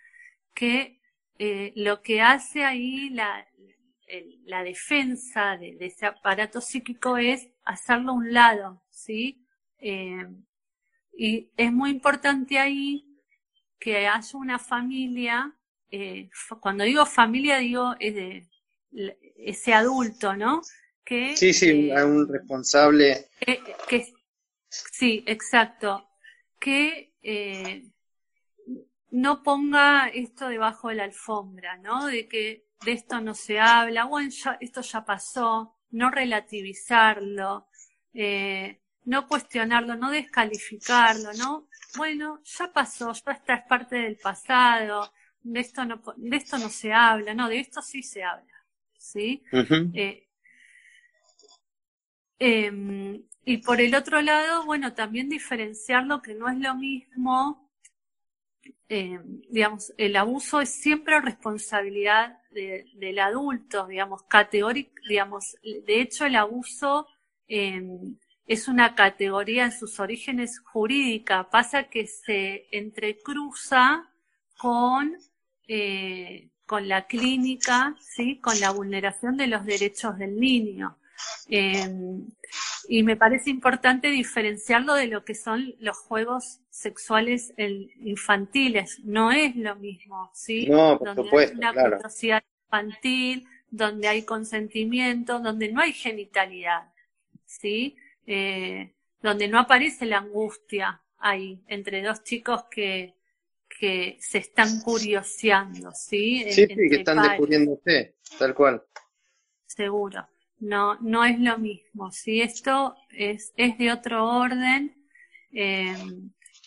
que 0.54 0.98
eh, 1.38 1.74
lo 1.76 2.00
que 2.00 2.22
hace 2.22 2.64
ahí 2.64 3.10
la, 3.10 3.46
la 4.46 4.62
defensa 4.62 5.58
de, 5.58 5.76
ese 5.78 6.06
aparato 6.06 6.62
psíquico 6.62 7.18
es 7.18 7.50
hacerlo 7.64 8.12
a 8.12 8.14
un 8.14 8.32
lado, 8.32 8.82
¿sí? 8.88 9.44
Em, 9.76 10.42
y 11.16 11.50
es 11.56 11.73
muy 11.73 11.90
importante 11.90 12.59
ahí 12.59 13.06
que 13.78 14.09
haya 14.09 14.38
una 14.38 14.59
familia, 14.59 15.54
eh, 15.90 16.28
cuando 16.61 16.85
digo 16.85 17.06
familia 17.06 17.59
digo 17.59 17.94
es 18.00 18.14
de 18.14 18.49
ese 19.37 19.75
adulto, 19.75 20.35
¿no? 20.35 20.62
Que, 21.04 21.37
sí, 21.37 21.52
sí, 21.52 21.90
eh, 21.90 22.04
un 22.04 22.26
responsable. 22.26 23.28
que, 23.88 24.14
sí, 24.68 25.23
exacto. 25.26 26.09
Que 26.59 27.14
eh, 27.23 27.85
no 29.11 29.42
ponga 29.42 30.09
esto 30.09 30.49
debajo 30.49 30.88
de 30.88 30.94
la 30.97 31.04
alfombra, 31.04 31.76
¿no? 31.76 32.06
De 32.06 32.26
que 32.26 32.66
de 32.85 32.92
esto 32.92 33.21
no 33.21 33.35
se 33.35 33.61
habla, 33.61 34.04
bueno, 34.04 34.30
esto 34.61 34.80
ya 34.80 35.04
pasó, 35.04 35.76
no 35.90 36.11
relativizarlo. 36.11 37.68
Eh, 38.12 38.80
no 39.04 39.26
cuestionarlo, 39.26 39.96
no 39.96 40.11
descalificarlo, 40.11 41.32
¿no? 41.34 41.68
Bueno, 41.96 42.40
ya 42.44 42.73
pasó, 42.73 43.12
ya 43.12 43.32
está, 43.32 43.54
es 43.54 43.66
parte 43.66 43.96
del 43.96 44.16
pasado, 44.16 45.12
de 45.42 45.61
esto 45.61 45.84
no, 45.84 46.02
de 46.16 46.37
esto 46.37 46.58
no 46.58 46.68
se 46.68 46.92
habla, 46.92 47.34
no, 47.34 47.49
de 47.49 47.61
esto 47.61 47.82
sí 47.82 48.02
se 48.02 48.25
habla, 48.25 48.52
¿sí? 48.96 49.42
Eh, 49.92 50.26
em, 52.38 53.23
y 53.44 53.58
por 53.58 53.80
el 53.80 53.94
otro 53.94 54.23
lado, 54.23 54.64
bueno, 54.64 54.94
también 54.94 55.28
diferenciarlo 55.28 56.23
que 56.23 56.34
no 56.34 56.49
es 56.49 56.58
lo 56.58 56.75
mismo, 56.75 57.70
em, 58.88 59.42
digamos, 59.50 59.92
el 59.99 60.16
abuso 60.16 60.61
es 60.61 60.70
siempre 60.70 61.20
responsabilidad 61.20 62.38
del 62.50 63.18
adulto, 63.18 63.87
digamos, 63.87 64.23
categórico, 64.25 64.92
digamos, 65.08 65.56
de 65.62 66.00
hecho 66.00 66.25
el 66.25 66.37
abuso 66.37 67.06
em, 67.49 68.16
es 68.46 68.68
una 68.68 68.94
categoría 68.94 69.64
en 69.64 69.72
sus 69.72 70.00
orígenes 70.00 70.60
jurídica, 70.60 71.48
pasa 71.50 71.84
que 71.84 72.06
se 72.06 72.66
entrecruza 72.70 74.10
con, 74.58 75.16
eh, 75.66 76.50
con 76.66 76.88
la 76.88 77.06
clínica, 77.06 77.96
¿sí? 78.00 78.40
con 78.40 78.58
la 78.60 78.70
vulneración 78.70 79.36
de 79.36 79.46
los 79.46 79.64
derechos 79.64 80.18
del 80.18 80.38
niño. 80.38 80.98
Em, 81.48 82.26
y 82.88 83.02
me 83.02 83.16
parece 83.16 83.48
importante 83.48 84.08
diferenciarlo 84.08 84.94
de 84.94 85.06
lo 85.06 85.24
que 85.24 85.34
son 85.34 85.74
los 85.78 85.96
juegos 85.98 86.60
sexuales 86.68 87.54
infantiles. 87.56 89.00
No 89.04 89.32
es 89.32 89.56
lo 89.56 89.76
mismo, 89.76 90.30
¿sí? 90.34 90.66
No, 90.66 90.98
por 90.98 91.14
donde 91.14 91.38
hay 91.38 91.56
una 91.56 91.72
claro. 91.72 91.98
infantil, 92.66 93.46
donde 93.70 94.08
hay 94.08 94.24
consentimiento, 94.24 95.40
donde 95.40 95.72
no 95.72 95.80
hay 95.80 95.92
genitalidad, 95.92 96.92
¿sí? 97.46 97.96
Eh, 98.26 98.95
donde 99.21 99.49
no 99.49 99.59
aparece 99.59 100.07
la 100.07 100.19
angustia 100.19 101.02
ahí, 101.19 101.62
entre 101.66 102.02
dos 102.02 102.23
chicos 102.23 102.64
que, 102.71 103.14
que 103.69 104.16
se 104.21 104.38
están 104.38 104.81
curioseando, 104.81 105.90
¿sí? 105.93 106.45
Sí, 106.50 106.66
sí, 106.66 106.76
que 106.88 106.97
están 106.97 107.23
descubriéndose, 107.23 108.16
tal 108.38 108.54
cual. 108.54 108.83
Seguro. 109.66 110.28
No, 110.61 110.99
no 111.00 111.25
es 111.25 111.38
lo 111.40 111.59
mismo, 111.59 112.11
¿sí? 112.11 112.40
Esto 112.40 112.97
es, 113.11 113.52
es 113.57 113.76
de 113.76 113.93
otro 113.93 114.26
orden. 114.26 114.97
Eh, 115.52 115.95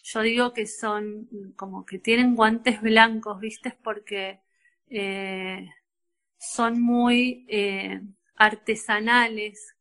yo 0.03 0.21
digo 0.21 0.53
que 0.53 0.67
son 0.67 1.27
como 1.55 1.85
que 1.85 1.99
tienen 1.99 2.35
guantes 2.35 2.81
blancos, 2.81 3.39
¿viste? 3.39 3.77
Porque 3.83 4.39
eh, 4.89 5.67
son 6.37 6.81
muy 6.81 7.45
eh, 7.49 8.01
artesanales, 8.35 9.75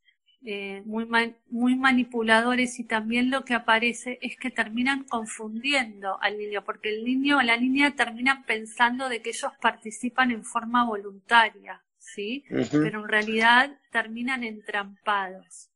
eh, 0.48 0.80
muy, 0.84 1.08
muy 1.50 1.74
manipuladores 1.74 2.78
y 2.78 2.84
también 2.84 3.32
lo 3.32 3.44
que 3.44 3.52
aparece 3.52 4.20
es 4.22 4.36
que 4.36 4.52
terminan 4.52 5.02
confundiendo 5.02 6.22
al 6.22 6.38
niño, 6.38 6.64
porque 6.64 6.90
el 6.90 7.04
niño 7.04 7.38
o 7.38 7.42
la 7.42 7.56
niña 7.56 7.96
terminan 7.96 8.44
pensando 8.44 9.08
de 9.08 9.20
que 9.20 9.30
ellos 9.30 9.50
participan 9.60 10.30
en 10.30 10.44
forma 10.44 10.84
voluntaria, 10.84 11.82
¿sí? 11.98 12.44
Pero 12.70 13.00
en 13.00 13.08
realidad 13.08 13.76
terminan 13.90 14.44
entrampados. 14.44 15.68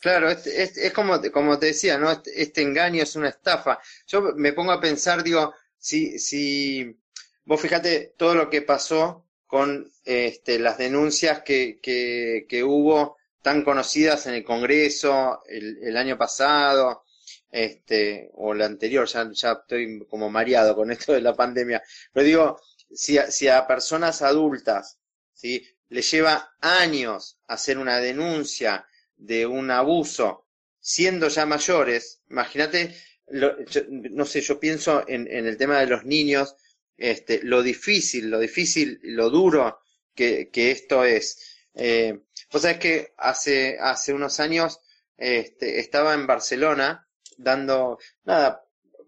Claro, 0.00 0.28
es, 0.28 0.44
es, 0.44 0.92
como, 0.92 1.22
como 1.30 1.56
te 1.60 1.66
decía, 1.66 1.96
¿no? 1.96 2.10
Este, 2.10 2.42
este, 2.42 2.62
engaño 2.62 3.04
es 3.04 3.14
una 3.14 3.28
estafa. 3.28 3.78
Yo 4.08 4.34
me 4.34 4.52
pongo 4.52 4.72
a 4.72 4.80
pensar, 4.80 5.22
digo, 5.22 5.54
si, 5.78 6.18
si 6.18 6.98
vos 7.44 7.60
fíjate 7.60 8.12
todo 8.18 8.34
lo 8.34 8.50
que 8.50 8.62
pasó 8.62 9.24
con 9.46 9.88
este, 10.04 10.58
las 10.58 10.78
denuncias 10.78 11.42
que, 11.42 11.78
que, 11.80 12.46
que 12.48 12.64
hubo 12.64 13.15
tan 13.46 13.62
conocidas 13.62 14.26
en 14.26 14.34
el 14.34 14.42
Congreso 14.42 15.40
el, 15.46 15.96
año 15.96 16.18
pasado, 16.18 17.04
este, 17.48 18.28
o 18.34 18.52
el 18.52 18.62
anterior, 18.62 19.06
ya, 19.06 19.30
ya 19.32 19.52
estoy 19.52 20.04
como 20.10 20.28
mareado 20.28 20.74
con 20.74 20.90
esto 20.90 21.12
de 21.12 21.20
la 21.20 21.32
pandemia, 21.32 21.80
pero 22.12 22.26
digo, 22.26 22.60
si 22.92 23.18
a, 23.18 23.30
si 23.30 23.46
a 23.46 23.64
personas 23.64 24.20
adultas, 24.20 24.98
¿sí? 25.32 25.64
le 25.90 26.02
lleva 26.02 26.56
años 26.60 27.38
hacer 27.46 27.78
una 27.78 28.00
denuncia 28.00 28.84
de 29.16 29.46
un 29.46 29.70
abuso, 29.70 30.48
siendo 30.80 31.28
ya 31.28 31.46
mayores, 31.46 32.22
imagínate, 32.28 32.96
no 33.28 34.26
sé, 34.26 34.40
yo 34.40 34.58
pienso 34.58 35.04
en, 35.06 35.28
en, 35.30 35.46
el 35.46 35.56
tema 35.56 35.78
de 35.78 35.86
los 35.86 36.04
niños, 36.04 36.56
este, 36.96 37.44
lo 37.44 37.62
difícil, 37.62 38.28
lo 38.28 38.40
difícil, 38.40 38.98
lo 39.04 39.30
duro 39.30 39.78
que, 40.16 40.50
que 40.50 40.72
esto 40.72 41.04
es. 41.04 41.55
Eh, 41.76 42.20
Vos 42.50 42.62
sabés 42.62 42.78
que 42.78 43.14
hace, 43.18 43.76
hace 43.80 44.12
unos 44.12 44.40
años 44.40 44.80
este, 45.16 45.80
estaba 45.80 46.14
en 46.14 46.26
Barcelona 46.26 47.06
dando, 47.36 47.98
nada, 48.24 48.64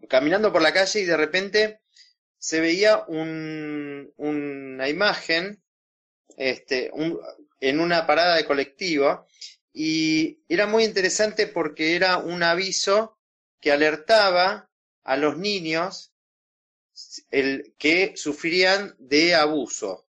caminando 0.08 0.52
por 0.52 0.62
la 0.62 0.72
calle 0.72 1.00
y 1.00 1.04
de 1.04 1.16
repente 1.16 1.80
se 2.37 2.60
veía 2.60 3.04
un, 3.08 4.12
una 4.16 4.88
imagen 4.88 5.62
este, 6.37 6.90
en 7.60 7.80
una 7.80 8.06
parada 8.06 8.37
de 8.37 8.44
colectivo 8.44 9.26
y 9.72 10.40
era 10.48 10.66
muy 10.66 10.84
interesante 10.84 11.46
porque 11.46 11.94
era 11.96 12.18
un 12.18 12.42
aviso 12.42 13.18
que 13.60 13.72
alertaba 13.72 14.70
a 15.04 15.16
los 15.16 15.37
niños 15.38 16.12
el, 17.30 17.75
que 17.78 18.16
sufrían 18.16 18.94
de 18.98 19.34
abuso. 19.34 20.07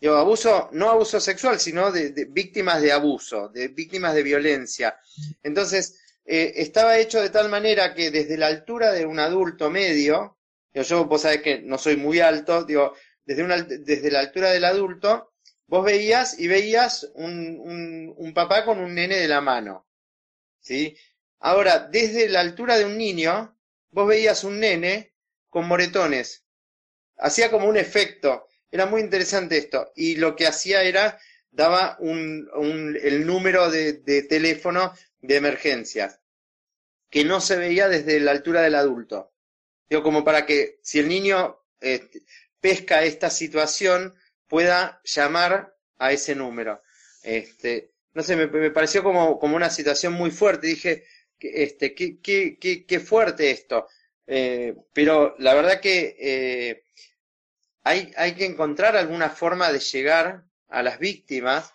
Digo, 0.00 0.14
abuso, 0.16 0.70
no 0.72 0.88
abuso 0.88 1.20
sexual, 1.20 1.60
sino 1.60 1.92
de, 1.92 2.26
víctimas 2.30 2.80
de 2.80 2.90
abuso, 2.90 3.48
de 3.50 3.68
víctimas 3.68 4.14
de 4.14 4.22
violencia. 4.22 4.98
Entonces, 5.42 6.00
eh, 6.24 6.54
estaba 6.56 6.98
hecho 6.98 7.20
de 7.20 7.28
tal 7.28 7.50
manera 7.50 7.94
que 7.94 8.10
desde 8.10 8.38
la 8.38 8.46
altura 8.46 8.92
de 8.92 9.04
un 9.04 9.18
adulto 9.18 9.68
medio, 9.68 10.38
yo 10.72 11.04
vos 11.04 11.22
sabés 11.22 11.42
que 11.42 11.60
no 11.60 11.76
soy 11.76 11.96
muy 11.96 12.20
alto, 12.20 12.64
digo, 12.64 12.94
desde, 13.26 13.78
desde 13.78 14.10
la 14.10 14.20
altura 14.20 14.50
del 14.50 14.64
adulto, 14.64 15.34
vos 15.66 15.84
veías 15.84 16.38
y 16.38 16.48
veías 16.48 17.10
un, 17.14 17.58
un, 17.60 18.14
un 18.16 18.34
papá 18.34 18.64
con 18.64 18.78
un 18.78 18.94
nene 18.94 19.16
de 19.16 19.28
la 19.28 19.42
mano. 19.42 19.86
¿Sí? 20.60 20.96
Ahora, 21.40 21.78
desde 21.78 22.28
la 22.28 22.40
altura 22.40 22.78
de 22.78 22.86
un 22.86 22.96
niño, 22.96 23.56
vos 23.90 24.08
veías 24.08 24.44
un 24.44 24.60
nene 24.60 25.14
con 25.48 25.66
moretones. 25.66 26.44
Hacía 27.18 27.50
como 27.50 27.68
un 27.68 27.76
efecto. 27.76 28.46
Era 28.70 28.86
muy 28.86 29.00
interesante 29.00 29.56
esto. 29.56 29.92
Y 29.96 30.16
lo 30.16 30.36
que 30.36 30.46
hacía 30.46 30.82
era, 30.82 31.18
daba 31.50 31.96
un, 32.00 32.48
el 33.02 33.26
número 33.26 33.70
de, 33.70 33.94
teléfono 34.28 34.94
de 35.20 35.36
emergencias, 35.36 36.20
que 37.10 37.24
no 37.24 37.40
se 37.40 37.56
veía 37.56 37.88
desde 37.88 38.20
la 38.20 38.30
altura 38.30 38.62
del 38.62 38.76
adulto. 38.76 39.32
Digo, 39.88 40.02
como 40.02 40.24
para 40.24 40.46
que 40.46 40.78
si 40.82 41.00
el 41.00 41.08
niño 41.08 41.58
eh, 41.80 42.08
pesca 42.60 43.02
esta 43.02 43.30
situación, 43.30 44.14
pueda 44.46 45.00
llamar 45.04 45.76
a 45.98 46.12
ese 46.12 46.34
número. 46.34 46.82
Este, 47.22 47.92
no 48.14 48.22
sé, 48.22 48.36
me, 48.36 48.70
pareció 48.70 49.02
como, 49.02 49.38
como 49.38 49.56
una 49.56 49.70
situación 49.70 50.12
muy 50.12 50.30
fuerte. 50.30 50.66
Dije, 50.68 51.04
este, 51.40 51.94
qué, 51.94 52.18
qué, 52.20 52.58
qué, 52.60 52.84
qué 52.86 53.00
fuerte 53.00 53.50
esto. 53.50 53.88
Eh, 54.26 54.74
pero 54.92 55.34
la 55.38 55.54
verdad 55.54 55.80
que 55.80 56.16
eh, 56.20 56.84
hay, 57.90 58.12
hay 58.16 58.34
que 58.34 58.46
encontrar 58.46 58.96
alguna 58.96 59.30
forma 59.30 59.72
de 59.72 59.80
llegar 59.80 60.44
a 60.68 60.82
las 60.82 60.98
víctimas, 61.00 61.74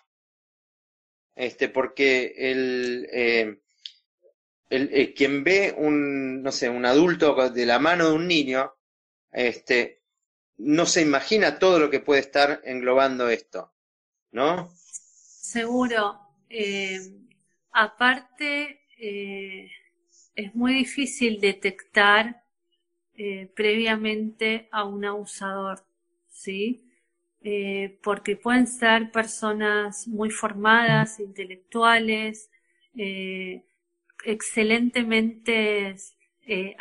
este, 1.34 1.68
porque 1.68 2.34
el, 2.38 3.06
eh, 3.12 3.60
el, 4.70 5.14
quien 5.14 5.44
ve 5.44 5.74
un, 5.76 6.42
no 6.42 6.52
sé, 6.52 6.70
un 6.70 6.86
adulto 6.86 7.50
de 7.50 7.66
la 7.66 7.78
mano 7.78 8.08
de 8.08 8.14
un 8.14 8.26
niño, 8.26 8.72
este, 9.30 10.00
no 10.56 10.86
se 10.86 11.02
imagina 11.02 11.58
todo 11.58 11.78
lo 11.78 11.90
que 11.90 12.00
puede 12.00 12.22
estar 12.22 12.62
englobando 12.64 13.28
esto, 13.28 13.74
¿no? 14.32 14.72
Seguro. 14.74 16.18
Eh, 16.48 16.98
aparte, 17.72 18.80
eh, 18.98 19.70
es 20.34 20.54
muy 20.54 20.72
difícil 20.72 21.40
detectar 21.40 22.42
eh, 23.18 23.50
previamente 23.54 24.68
a 24.72 24.84
un 24.84 25.04
abusador. 25.04 25.85
¿Sí? 26.36 26.84
Eh, 27.42 27.98
porque 28.02 28.36
pueden 28.36 28.66
ser 28.66 29.10
personas 29.12 30.06
muy 30.08 30.30
formadas, 30.30 31.20
intelectuales, 31.20 32.50
eh, 32.96 33.64
excelentemente 34.24 35.96
eh, 36.46 36.76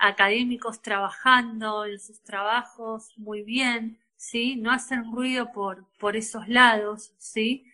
académicos 0.00 0.82
trabajando 0.82 1.84
en 1.86 1.98
sus 2.00 2.22
trabajos 2.22 3.12
muy 3.18 3.42
bien, 3.42 3.98
¿sí? 4.16 4.56
No 4.56 4.70
hacen 4.72 5.12
ruido 5.12 5.52
por, 5.52 5.86
por 5.98 6.16
esos 6.16 6.48
lados, 6.48 7.14
¿sí? 7.18 7.66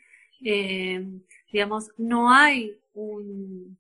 digamos, 1.51 1.91
no 1.97 2.31
hay 2.33 2.79
un, 2.95 3.77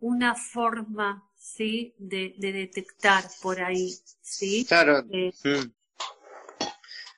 una 0.00 0.34
forma 0.34 1.24
¿sí? 1.42 1.94
De, 1.98 2.34
detectar 2.38 3.24
por 3.42 3.60
ahí, 3.60 3.92
¿sí? 4.20 4.64
Claro. 4.64 5.04
Eh, 5.10 5.32
mm. 5.42 5.72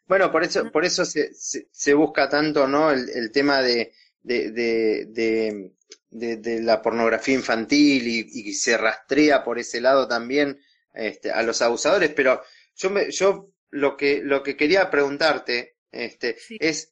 Bueno, 0.07 0.33
por 0.33 0.43
eso, 0.43 0.71
por 0.71 0.85
eso 0.85 1.05
se, 1.05 1.33
se, 1.35 1.95
busca 1.95 2.29
tanto, 2.29 2.67
¿no? 2.67 2.91
El, 2.91 3.31
tema 3.33 3.63
de, 3.63 3.93
de, 4.23 4.51
de, 4.51 5.73
de, 6.11 6.63
la 6.63 6.83
pornografía 6.83 7.35
infantil 7.35 8.07
y, 8.07 8.49
y, 8.49 8.53
se 8.53 8.77
rastrea 8.77 9.43
por 9.43 9.59
ese 9.59 9.81
lado 9.81 10.07
también 10.07 10.61
este, 10.93 11.31
a 11.31 11.43
los 11.43 11.63
abusadores, 11.63 12.13
pero 12.15 12.43
yo, 12.77 12.91
me, 12.91 13.11
yo 13.11 13.51
lo, 13.71 13.97
que, 13.97 14.21
lo 14.23 14.43
que 14.43 14.57
quería 14.57 14.91
preguntarte 14.91 15.77
este, 15.91 16.37
es 16.59 16.91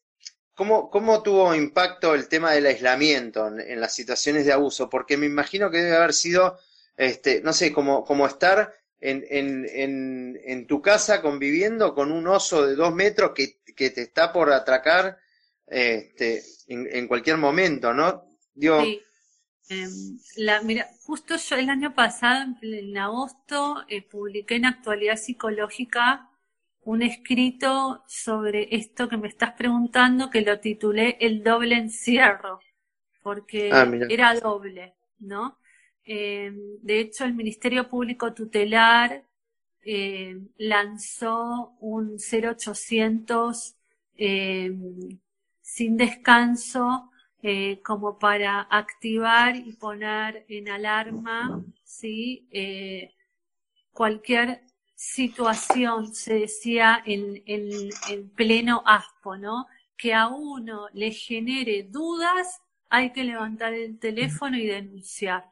¿Cómo, 0.55 0.91
¿Cómo, 0.91 1.23
tuvo 1.23 1.55
impacto 1.55 2.15
el 2.15 2.29
tema 2.29 2.53
del 2.53 2.67
aislamiento 2.67 3.49
en, 3.49 3.61
en, 3.61 3.81
las 3.81 3.95
situaciones 3.95 4.45
de 4.45 4.53
abuso? 4.53 4.91
Porque 4.91 5.17
me 5.17 5.25
imagino 5.25 5.71
que 5.71 5.79
debe 5.79 5.97
haber 5.97 6.13
sido 6.13 6.59
este, 6.97 7.41
no 7.43 7.53
sé, 7.53 7.73
como, 7.73 8.05
como 8.05 8.27
estar 8.27 8.73
en, 9.01 9.25
en, 9.31 9.67
en, 9.69 10.41
en, 10.45 10.67
tu 10.67 10.81
casa 10.81 11.21
conviviendo 11.21 11.95
con 11.95 12.13
un 12.13 12.27
oso 12.29 12.67
de 12.67 12.77
dos 12.77 12.95
metros 12.95 13.33
que, 13.35 13.61
que 13.75 13.91
te 13.91 14.03
está 14.03 14.33
por 14.33 14.53
atracar 14.53 15.19
este, 15.67 16.43
en, 16.69 16.89
en 16.91 17.09
cualquier 17.09 17.39
momento, 17.39 17.93
¿no? 17.93 18.25
Digo, 18.55 18.83
sí. 18.83 19.03
Em, 19.69 20.19
la, 20.37 20.61
mira, 20.63 20.89
justo 21.05 21.37
yo 21.37 21.57
el 21.57 21.71
año 21.71 21.95
pasado, 21.95 22.45
en, 22.63 22.99
agosto, 22.99 23.85
eh, 23.89 24.03
publiqué 24.03 24.57
en 24.57 24.67
Actualidad 24.67 25.17
Psicológica 25.17 26.29
un 26.85 27.03
escrito 27.03 28.03
sobre 28.09 28.75
esto 28.75 29.09
que 29.09 29.17
me 29.17 29.29
estás 29.29 29.53
preguntando, 29.53 30.31
que 30.31 30.43
lo 30.43 30.59
titulé 30.59 31.17
El 31.21 31.43
doble 31.45 31.77
encierro, 31.77 32.61
porque 33.23 33.71
ah, 33.73 33.89
era 34.09 34.35
doble, 34.35 34.95
¿no? 35.21 35.59
Eh, 36.05 36.53
de 36.83 37.01
hecho, 37.01 37.25
el 37.25 37.35
Ministerio 37.35 37.89
Público 37.89 38.33
Tutelar 38.35 39.25
eh, 39.85 40.41
lanzó 40.59 41.77
un 41.81 42.19
0800 42.19 43.77
eh, 44.17 44.73
sin 45.61 45.97
descanso 45.97 47.11
eh, 47.43 47.81
como 47.83 48.19
para 48.19 48.61
activar 48.61 49.57
y 49.57 49.73
poner 49.73 50.45
en 50.49 50.69
alarma, 50.69 51.65
¿sí? 51.83 52.47
Eh, 52.53 53.15
cualquier 53.93 54.63
situación, 54.95 56.15
se 56.15 56.35
decía 56.35 57.03
en, 57.05 57.43
en, 57.47 58.31
pleno 58.31 58.83
aspo, 58.87 59.37
¿no? 59.37 59.67
Que 59.97 60.15
a 60.15 60.29
uno 60.29 60.87
le 60.93 61.11
genere 61.11 61.83
dudas, 61.91 62.61
hay 62.89 63.13
que 63.13 63.25
levantar 63.25 63.75
el 63.75 63.99
teléfono 63.99 64.57
y 64.57 64.67
denunciar. 64.67 65.51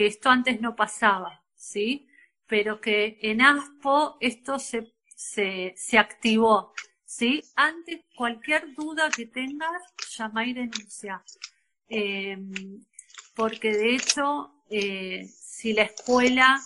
Que 0.00 0.06
esto 0.06 0.30
antes 0.30 0.62
no 0.62 0.74
pasaba, 0.74 1.44
¿sí? 1.54 2.08
Pero 2.46 2.80
que 2.80 3.18
en 3.20 3.42
aspo 3.42 4.16
esto 4.18 4.58
se, 4.58 4.94
se, 5.14 5.74
se 5.76 5.98
activó. 5.98 6.72
¿sí? 7.04 7.44
Antes, 7.54 8.00
cualquier 8.16 8.72
duda 8.72 9.10
que 9.10 9.26
tengas, 9.26 9.82
llama 10.16 10.46
y 10.46 10.54
denuncia. 10.54 11.22
Em, 11.86 12.82
porque 13.34 13.74
de 13.74 13.94
hecho, 13.94 14.64
eh, 14.70 15.28
si 15.28 15.74
la 15.74 15.82
escuela 15.82 16.58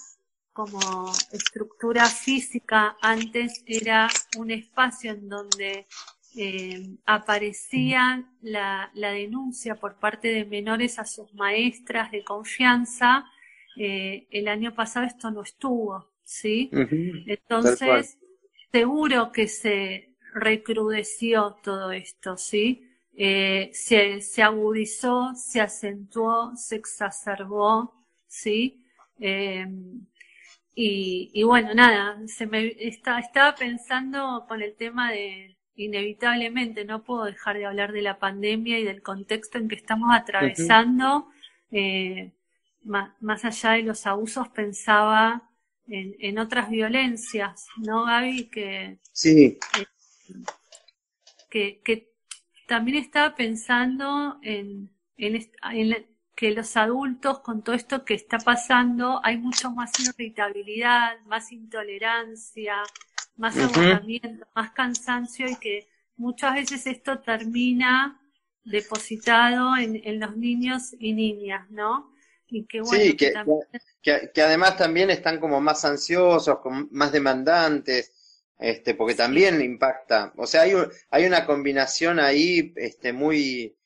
como 0.53 1.13
estructura 1.33 2.07
física 2.07 2.97
antes 3.03 3.65
era 3.67 4.09
un 4.37 4.53
espacio 4.53 5.11
en 5.11 5.29
donde 5.29 5.89
em, 6.37 6.99
aparecía 7.07 8.25
la, 8.43 8.91
denuncia 8.95 9.75
por 9.77 9.99
parte 9.99 10.29
de 10.29 10.45
menores 10.45 10.99
a 10.99 11.05
sus 11.05 11.33
maestras 11.35 12.11
de 12.11 12.25
confianza, 12.25 13.25
eh, 13.77 14.27
el 14.31 14.49
año 14.49 14.75
pasado 14.75 15.07
esto 15.07 15.31
no 15.31 15.43
estuvo, 15.43 16.13
¿sí? 16.23 16.71
Entonces, 17.27 18.19
seguro 18.71 19.33
que 19.33 19.49
se, 19.49 20.15
recrudeció 20.35 21.57
todo 21.63 21.93
esto, 21.93 22.37
¿sí? 22.37 22.91
Eh, 23.17 23.71
se, 23.73 24.43
agudizó, 24.43 25.33
se 25.37 25.61
acentuó, 25.61 26.55
se 26.57 26.77
exacerbó, 26.77 27.95
¿sí? 28.27 28.85
Y, 30.77 31.43
bueno, 31.45 31.73
nada, 31.73 32.21
se 32.27 32.47
me 32.47 32.75
estaba 32.79 33.55
pensando 33.55 34.45
con 34.49 34.61
el 34.61 34.75
tema 34.75 35.13
de 35.13 35.57
inevitablemente 35.77 36.85
no 36.85 37.03
puedo 37.03 37.25
dejar 37.25 37.59
de 37.59 37.67
hablar 37.67 37.93
de 37.93 38.03
la 38.03 38.19
pandemia 38.19 38.79
y 38.79 38.85
del 38.85 39.03
contexto 39.03 39.59
en 39.59 39.69
que 39.69 39.75
estamos 39.75 40.11
atravesando. 40.13 41.29
Eh, 41.71 42.33
más, 42.85 43.45
allá 43.45 43.73
de 43.73 43.83
los 43.83 44.07
abusos, 44.07 44.49
pensaba 44.49 45.51
en, 45.89 46.15
en 46.21 46.39
otras 46.39 46.71
violencias, 46.71 47.67
¿no, 47.79 48.05
Gaby? 48.05 48.51
Que, 48.51 48.99
sí. 49.13 49.59
Eh, 49.79 49.87
que, 51.83 52.15
también 52.67 52.99
estaba 52.99 53.35
pensando 53.35 54.39
en, 54.43 54.91
que 56.35 56.51
los 56.51 56.77
adultos, 56.77 57.41
con 57.41 57.63
todo 57.63 57.77
esto 57.77 58.05
que 58.05 58.15
está 58.15 58.39
pasando, 58.39 59.21
hay 59.23 59.37
mucho 59.37 59.71
más 59.71 59.93
irritabilidad, 60.01 61.21
más 61.27 61.53
intolerancia, 61.53 62.83
más 63.37 63.57
agotamiento, 63.57 64.47
más 64.55 64.71
cansancio 64.73 65.49
y 65.49 65.57
que 65.57 65.89
muchas 66.17 66.55
veces 66.55 66.87
esto 66.87 67.19
termina 67.21 68.21
depositado 68.65 69.77
en, 69.77 70.21
los 70.21 70.37
niños 70.37 70.95
y 70.99 71.13
niñas, 71.13 71.69
¿no? 71.71 72.13
Y 72.47 72.67
que, 72.67 72.81
bueno, 72.81 73.05
sí, 73.05 73.17
que, 73.17 74.31
que, 74.33 74.43
además 74.43 74.77
también 74.77 75.11
están 75.11 75.41
como 75.41 75.61
más 75.61 75.85
ansiosos, 75.85 76.59
más 76.91 77.13
demandantes, 77.13 78.13
este, 78.59 78.95
porque 78.95 79.15
también 79.15 79.61
impacta, 79.61 80.33
o 80.37 80.47
sea, 80.47 80.63
hay, 80.63 80.73
hay 81.11 81.27
una 81.27 81.45
combinación 81.45 82.21
ahí, 82.21 82.73
este, 82.77 83.13
muy, 83.13 83.77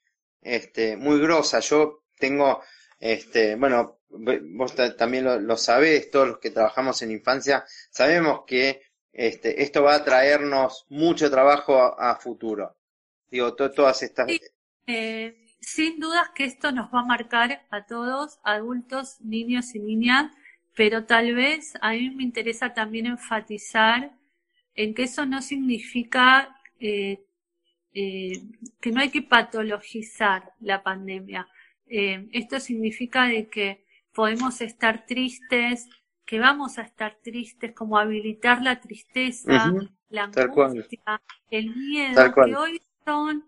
este, 0.42 0.96
muy 0.96 1.18
grosa. 1.20 1.60
Yo 1.60 2.04
tengo, 2.18 2.62
este, 3.00 3.56
bueno, 3.56 4.00
vos 4.08 4.74
también 4.96 5.24
lo, 5.24 5.40
lo 5.40 5.56
sabés, 5.56 6.10
todos 6.10 6.28
los 6.28 6.38
que 6.38 6.50
trabajamos 6.50 7.00
en 7.02 7.12
infancia, 7.12 7.64
sabemos 7.90 8.42
que 8.46 8.82
este, 9.12 9.62
esto 9.62 9.82
va 9.82 9.96
a 9.96 10.04
traernos 10.04 10.86
mucho 10.88 11.30
trabajo 11.30 11.76
a, 11.98 12.16
futuro. 12.16 12.76
Digo, 13.30 13.54
todas 13.54 14.02
estas... 14.02 14.28
Eh, 14.86 15.36
sin 15.60 16.00
dudas 16.00 16.30
que 16.34 16.44
esto 16.44 16.72
nos 16.72 16.92
va 16.92 17.00
a 17.00 17.04
marcar 17.04 17.66
a 17.70 17.84
todos, 17.84 18.38
adultos, 18.42 19.20
niños 19.20 19.74
y 19.74 19.80
niñas, 19.80 20.32
pero 20.74 21.04
tal 21.04 21.34
vez 21.34 21.74
a 21.80 21.92
mí 21.92 22.10
me 22.10 22.22
interesa 22.22 22.72
también 22.72 23.06
enfatizar 23.06 24.12
en 24.74 24.94
que 24.94 25.02
eso 25.02 25.26
no 25.26 25.42
significa 25.42 26.56
eh, 26.78 27.20
eh, 27.92 28.42
que 28.80 28.92
no 28.92 29.00
hay 29.00 29.10
que 29.10 29.22
patologizar 29.22 30.52
la 30.60 30.82
pandemia. 30.82 31.48
Eh, 31.88 32.28
esto 32.32 32.60
significa 32.60 33.24
de 33.24 33.48
que 33.48 33.84
podemos 34.14 34.60
estar 34.60 35.04
tristes, 35.06 35.88
que 36.28 36.38
vamos 36.38 36.76
a 36.78 36.82
estar 36.82 37.16
tristes, 37.22 37.72
como 37.72 37.98
habilitar 37.98 38.60
la 38.60 38.78
tristeza, 38.78 39.72
la 40.10 40.24
angustia, 40.24 41.22
el 41.50 41.74
miedo, 41.74 42.34
que 42.34 42.54
hoy 42.54 42.82
son, 43.06 43.46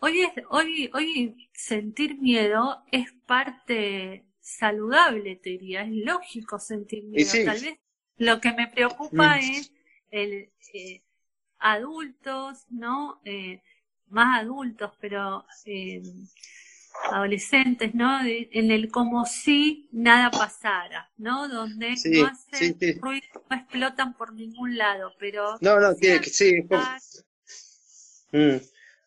hoy 0.00 0.20
es, 0.20 0.32
hoy, 0.50 0.90
hoy 0.92 1.48
sentir 1.52 2.18
miedo 2.18 2.82
es 2.90 3.12
parte 3.26 4.24
saludable, 4.40 5.36
te 5.36 5.50
diría, 5.50 5.82
es 5.82 5.92
lógico 5.92 6.58
sentir 6.58 7.04
miedo. 7.04 7.30
Tal 7.44 7.60
vez 7.60 7.78
lo 8.16 8.40
que 8.40 8.52
me 8.54 8.66
preocupa 8.66 9.36
mm. 9.36 9.38
es 9.38 9.72
el 10.10 10.50
eh, 10.72 11.04
adultos, 11.60 12.66
¿no? 12.70 13.20
Eh, 13.24 13.62
más 14.08 14.42
adultos, 14.42 14.90
pero 15.00 15.46
eh, 15.64 16.02
adolescentes, 17.10 17.94
¿no? 17.94 18.20
en 18.24 18.70
el 18.70 18.90
como 18.90 19.26
si 19.26 19.88
nada 19.92 20.30
pasara, 20.30 21.10
¿no? 21.16 21.48
Donde 21.48 21.94
no 22.06 22.26
hacen 22.26 22.78
ruido, 23.00 23.26
no 23.50 23.56
explotan 23.56 24.16
por 24.16 24.32
ningún 24.32 24.76
lado, 24.76 25.12
pero... 25.18 25.56
No, 25.60 25.78
no, 25.80 25.94
tiene 25.94 26.20
que, 26.20 26.30
sí. 26.30 26.54
Es 26.58 26.68
como, 26.68 26.82
mm, 28.32 28.60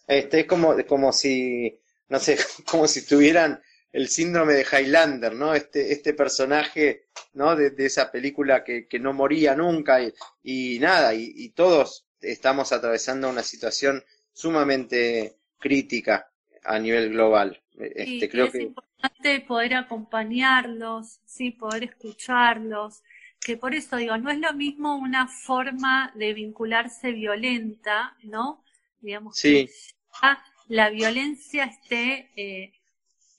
este, 0.08 0.40
es 0.42 0.46
como, 0.46 0.76
como 0.86 1.14
si, 1.14 1.80
no 2.10 2.20
sé, 2.20 2.38
como 2.70 2.88
si 2.88 3.06
tuvieran 3.06 3.62
el 3.92 4.10
síndrome 4.10 4.54
de 4.54 4.66
Highlander, 4.66 5.34
¿no? 5.34 5.54
Este, 5.54 5.92
este 5.92 6.14
personaje, 6.14 7.08
¿no? 7.34 7.56
De, 7.56 7.74
esa 7.78 8.12
película 8.12 8.64
que, 8.64 8.88
no 9.00 9.14
moría 9.14 9.56
nunca 9.56 10.00
y, 10.44 10.80
nada, 10.80 11.14
y, 11.14 11.50
todos 11.50 12.06
estamos 12.22 12.72
atravesando 12.72 13.30
una 13.30 13.44
situación 13.44 14.04
sumamente 14.34 15.38
crítica 15.58 16.32
a 16.64 16.80
nivel 16.80 17.10
global. 17.10 17.62
Este, 17.80 18.30
creo 18.30 18.46
es 18.48 18.56
importante 18.56 19.42
poder 19.42 19.76
acompañarlos, 19.76 21.20
sí, 21.26 21.52
poder 21.52 21.84
escucharlos, 21.84 23.04
que 23.40 23.56
por 23.56 23.76
eso 23.76 23.98
digo, 23.98 24.18
no 24.18 24.32
es 24.32 24.40
lo 24.40 24.54
mismo 24.54 24.96
una 24.96 25.28
forma 25.28 26.12
de 26.16 26.34
vincularse 26.34 27.12
violenta, 27.12 28.18
¿no? 28.24 28.64
Digamos 29.00 29.38
sí. 29.38 29.68
que 29.68 30.28
la 30.68 30.90
violencia 30.90 31.66
esté 31.66 32.32
eh, 32.36 32.74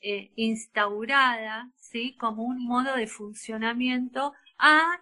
eh, 0.01 0.31
instaurada, 0.37 1.71
¿sí? 1.77 2.17
Como 2.17 2.45
un 2.45 2.65
modo 2.65 2.95
de 2.95 3.07
funcionamiento 3.07 4.33
a 4.59 5.01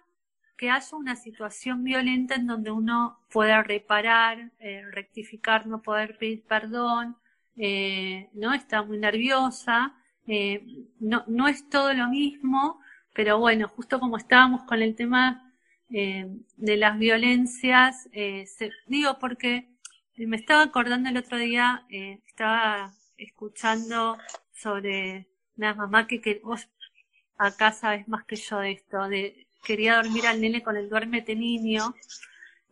que 0.57 0.71
haya 0.71 0.97
una 0.97 1.15
situación 1.15 1.83
violenta 1.83 2.35
en 2.35 2.47
donde 2.47 2.71
uno 2.71 3.19
pueda 3.29 3.61
reparar, 3.61 4.51
eh, 4.59 4.83
rectificar, 4.91 5.67
no 5.67 5.83
poder 5.83 6.17
pedir 6.17 6.43
perdón, 6.43 7.15
eh, 7.57 8.29
¿no? 8.33 8.53
Está 8.53 8.83
muy 8.83 8.97
nerviosa, 8.97 9.95
no, 10.99 11.23
no 11.27 11.47
es 11.47 11.69
todo 11.69 11.93
lo 11.93 12.09
mismo, 12.09 12.79
pero 13.13 13.39
bueno, 13.39 13.67
justo 13.69 13.99
como 13.99 14.17
estábamos 14.17 14.63
con 14.63 14.81
el 14.81 14.95
tema 14.95 15.53
de 15.89 16.77
las 16.77 16.99
violencias, 16.99 18.09
digo 18.87 19.17
porque 19.19 19.69
me 20.17 20.35
estaba 20.35 20.63
acordando 20.63 21.09
el 21.09 21.17
otro 21.17 21.37
día, 21.37 21.85
estaba 21.89 22.93
escuchando 23.17 24.17
sobre 24.51 25.27
la 25.55 25.73
mamá 25.73 26.07
que, 26.07 26.21
que 26.21 26.41
vos 26.43 26.69
acá 27.37 27.71
sabes 27.71 28.07
más 28.07 28.25
que 28.25 28.35
yo 28.35 28.59
de 28.59 28.71
esto, 28.71 29.07
de 29.07 29.47
quería 29.63 29.97
dormir 29.97 30.25
al 30.27 30.41
nene 30.41 30.63
con 30.63 30.77
el 30.77 30.89
duérmete 30.89 31.35
niño. 31.35 31.93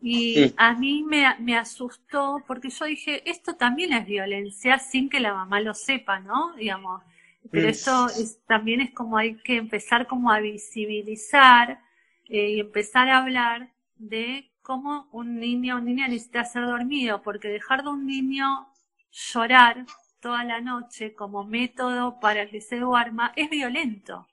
Y 0.07 0.53
a 0.57 0.75
mí 0.75 1.01
me, 1.01 1.25
me, 1.39 1.57
asustó 1.57 2.43
porque 2.45 2.69
yo 2.69 2.85
dije, 2.85 3.27
esto 3.27 3.55
también 3.55 3.91
es 3.91 4.05
violencia 4.05 4.77
sin 4.77 5.09
que 5.09 5.19
la 5.19 5.33
mamá 5.33 5.59
lo 5.61 5.73
sepa, 5.73 6.19
¿no? 6.19 6.53
Digamos, 6.55 7.01
pero 7.49 7.69
esto 7.69 8.05
es, 8.09 8.39
también 8.45 8.81
es 8.81 8.91
como 8.91 9.17
hay 9.17 9.35
que 9.37 9.55
empezar 9.55 10.05
como 10.05 10.31
a 10.31 10.39
visibilizar 10.39 11.79
eh, 12.25 12.51
y 12.51 12.59
empezar 12.59 13.09
a 13.09 13.17
hablar 13.17 13.73
de 13.95 14.51
cómo 14.61 15.07
un 15.11 15.39
niño 15.39 15.77
o 15.77 15.79
niña 15.79 16.07
necesita 16.07 16.45
ser 16.45 16.67
dormido, 16.67 17.23
porque 17.23 17.47
dejar 17.47 17.81
de 17.81 17.89
un 17.89 18.05
niño 18.05 18.67
llorar 19.11 19.87
toda 20.19 20.43
la 20.43 20.61
noche 20.61 21.15
como 21.15 21.45
método 21.45 22.19
para 22.19 22.47
que 22.47 22.61
se 22.61 22.77
duerma 22.77 23.33
es 23.35 23.49
violento, 23.49 24.27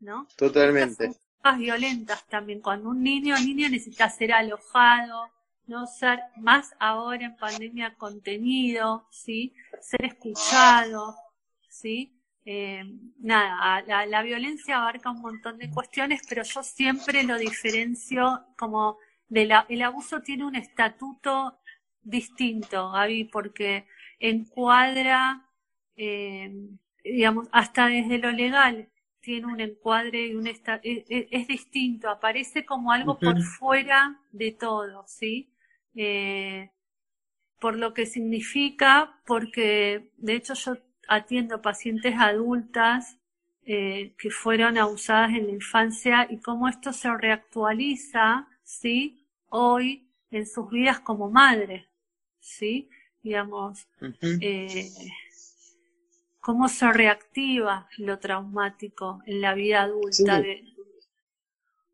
¿no? 0.00 0.28
Totalmente. 0.36 1.12
Violentas 1.52 2.26
también, 2.26 2.60
cuando 2.60 2.88
un 2.90 3.02
niño 3.02 3.34
o 3.34 3.38
niña 3.38 3.68
necesita 3.68 4.08
ser 4.08 4.32
alojado, 4.32 5.30
no 5.66 5.86
ser 5.86 6.20
más 6.36 6.74
ahora 6.78 7.26
en 7.26 7.36
pandemia 7.36 7.94
contenido, 7.94 9.06
¿sí? 9.10 9.54
ser 9.80 10.04
escuchado, 10.06 11.14
¿sí? 11.68 12.20
Eh, 12.46 12.82
nada, 13.20 13.82
la, 13.86 14.04
la, 14.04 14.22
violencia 14.22 14.76
abarca 14.76 15.10
un 15.10 15.22
montón 15.22 15.56
de 15.58 15.70
cuestiones, 15.70 16.20
pero 16.28 16.42
yo 16.42 16.62
siempre 16.62 17.22
lo 17.22 17.38
diferencio 17.38 18.44
como 18.58 18.98
de 19.28 19.46
la, 19.46 19.64
el 19.70 19.80
abuso 19.82 20.20
tiene 20.20 20.44
un 20.44 20.54
estatuto 20.54 21.58
distinto, 22.02 22.90
Gaby, 22.92 23.24
porque 23.24 23.86
encuadra, 24.18 25.48
eh, 25.96 26.52
digamos, 27.02 27.48
hasta 27.52 27.86
desde 27.86 28.18
lo 28.18 28.30
legal 28.30 28.88
tiene 29.24 29.46
un 29.46 29.60
encuadre 29.60 30.26
y 30.26 30.34
un 30.34 30.46
es, 30.46 30.60
es, 30.82 31.48
distinto, 31.48 32.10
aparece 32.10 32.64
como 32.64 32.92
algo 32.92 33.18
por 33.18 33.40
fuera 33.40 34.20
de 34.32 34.52
todo, 34.52 35.04
¿sí? 35.06 35.50
Eh, 35.94 36.70
por 37.58 37.76
lo 37.76 37.94
que 37.94 38.04
significa, 38.04 39.18
porque 39.24 40.10
de 40.18 40.34
hecho 40.34 40.54
yo 40.54 40.76
atiendo 41.08 41.62
pacientes 41.62 42.14
adultas 42.18 43.18
eh, 43.64 44.14
que 44.18 44.30
fueron 44.30 44.76
abusadas 44.76 45.30
en 45.30 45.46
la 45.46 45.52
infancia 45.52 46.26
y 46.28 46.38
cómo 46.38 46.68
esto 46.68 46.92
se 46.92 47.10
reactualiza, 47.16 48.46
¿sí? 48.62 49.26
Hoy 49.48 50.06
en 50.30 50.46
sus 50.46 50.68
vidas 50.70 51.00
como 51.00 51.30
madre, 51.30 51.88
¿sí? 52.40 52.90
Digamos, 53.22 53.88
eh, 54.20 54.90
cómo 56.44 56.68
se 56.68 56.92
reactiva 56.92 57.88
lo 57.96 58.18
traumático 58.18 59.22
en 59.24 59.40
la 59.40 59.54
vida 59.54 59.84
adulta. 59.84 60.42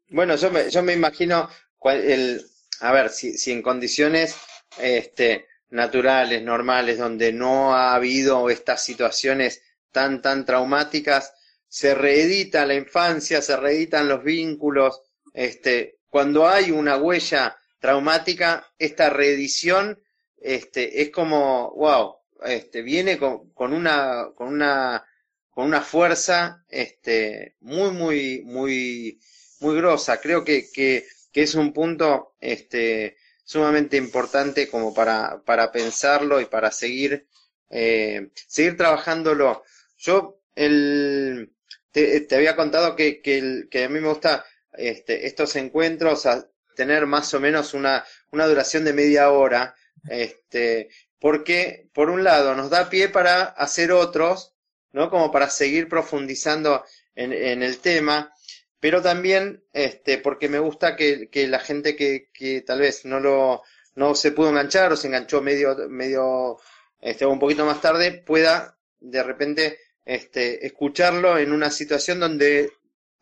Bueno, 0.09 0.35
yo 0.35 0.51
me, 0.51 0.69
yo 0.69 0.83
me 0.83 0.93
imagino, 0.93 1.49
el, 1.85 2.45
a 2.81 2.91
ver, 2.91 3.11
si, 3.11 3.39
si 3.39 3.53
en 3.53 3.63
condiciones 3.63 4.35
este, 4.77 5.47
naturales, 5.69 6.43
normales, 6.43 6.99
donde 6.99 7.33
no 7.33 7.77
ha 7.77 7.95
habido 7.95 8.51
estas 8.51 8.83
situaciones 8.83 9.63
tan, 9.93 10.21
tan 10.21 10.45
traumáticas, 10.45 11.33
se 11.69 11.95
reedita 11.95 12.67
la 12.67 12.75
infancia, 12.75 13.43
se 13.43 13.57
reeditan 13.57 14.09
los 14.09 14.25
vínculos, 14.25 15.01
este, 15.33 16.01
cuando 16.09 16.49
hay 16.49 16.73
una 16.73 16.97
huella 16.97 17.57
traumática, 17.79 18.67
esta 18.81 19.11
reedición 19.11 20.03
este, 20.39 21.03
es 21.03 21.11
como, 21.11 21.71
wow, 21.77 22.17
este, 22.45 22.83
viene 22.83 23.19
con, 23.19 23.51
con, 23.51 23.73
una, 23.73 24.31
con, 24.35 24.49
una, 24.49 25.05
con 25.51 25.67
una 25.67 25.81
fuerza 25.81 26.65
este, 26.69 27.57
muy, 27.61 27.91
muy, 27.91 28.43
muy, 28.45 29.21
muy 29.61 29.77
grosa. 29.77 30.21
Creo 30.21 30.45
que, 30.45 30.71
que, 30.73 31.07
que 31.33 31.43
es 31.43 31.55
un 31.55 31.73
punto 31.73 32.35
este, 32.41 33.17
sumamente 33.45 33.97
importante 33.97 34.69
como 34.69 34.95
para, 34.95 35.43
para 35.45 35.73
pensarlo 35.73 36.41
y 36.41 36.47
para 36.47 36.71
seguir, 36.71 37.27
eh, 37.69 38.31
seguir 38.47 38.77
trabajándolo. 38.77 39.65
Yo 39.99 40.41
el, 40.55 41.53
te, 41.93 42.27
había 42.33 42.57
contado 42.57 42.97
que, 42.97 43.21
que, 43.21 43.85
a 43.85 43.89
mí 43.89 44.01
me 44.01 44.09
gusta 44.09 44.45
este, 44.73 45.27
estos 45.27 45.57
encuentros 45.57 46.27
a 46.27 46.49
tener 46.77 47.07
más 47.07 47.33
o 47.35 47.41
menos 47.41 47.75
una, 47.75 48.05
una 48.31 48.47
duración 48.47 48.85
de 48.85 48.93
media 48.93 49.31
hora, 49.31 49.75
este, 50.09 50.89
porque 51.21 51.89
por 51.93 52.11
un 52.11 52.25
lado 52.25 52.55
nos 52.55 52.71
da 52.71 52.91
pie 52.91 53.09
para 53.09 53.43
hacer 53.43 53.93
otros, 53.93 54.55
¿no? 54.93 55.11
Como 55.11 55.31
para 55.31 55.51
seguir 55.51 55.89
profundizando 55.89 56.85
en, 57.15 57.63
el 57.63 57.79
tema, 57.79 58.33
pero 58.81 59.03
también 59.03 59.63
este, 59.73 60.19
porque 60.19 60.49
me 60.49 60.59
gusta 60.59 60.97
que, 60.97 61.29
que 61.29 61.47
la 61.47 61.61
gente 61.61 61.95
que, 61.95 62.31
que, 62.33 62.63
tal 62.63 62.81
vez 62.81 63.05
no 63.05 63.21
lo 63.21 63.63
no 63.95 64.15
se 64.15 64.33
pudo 64.33 64.49
enganchar 64.49 64.93
o 64.93 64.97
se 64.97 65.09
enganchó 65.09 65.43
medio 65.43 65.77
medio 65.89 66.59
este, 67.01 67.27
un 67.27 67.39
poquito 67.39 67.67
más 67.67 67.81
tarde 67.81 68.13
pueda 68.13 68.79
de 69.01 69.23
repente 69.23 69.79
este, 70.05 70.67
escucharlo 70.67 71.39
en 71.39 71.53
una 71.53 71.71
situación 71.71 72.21
donde 72.21 72.73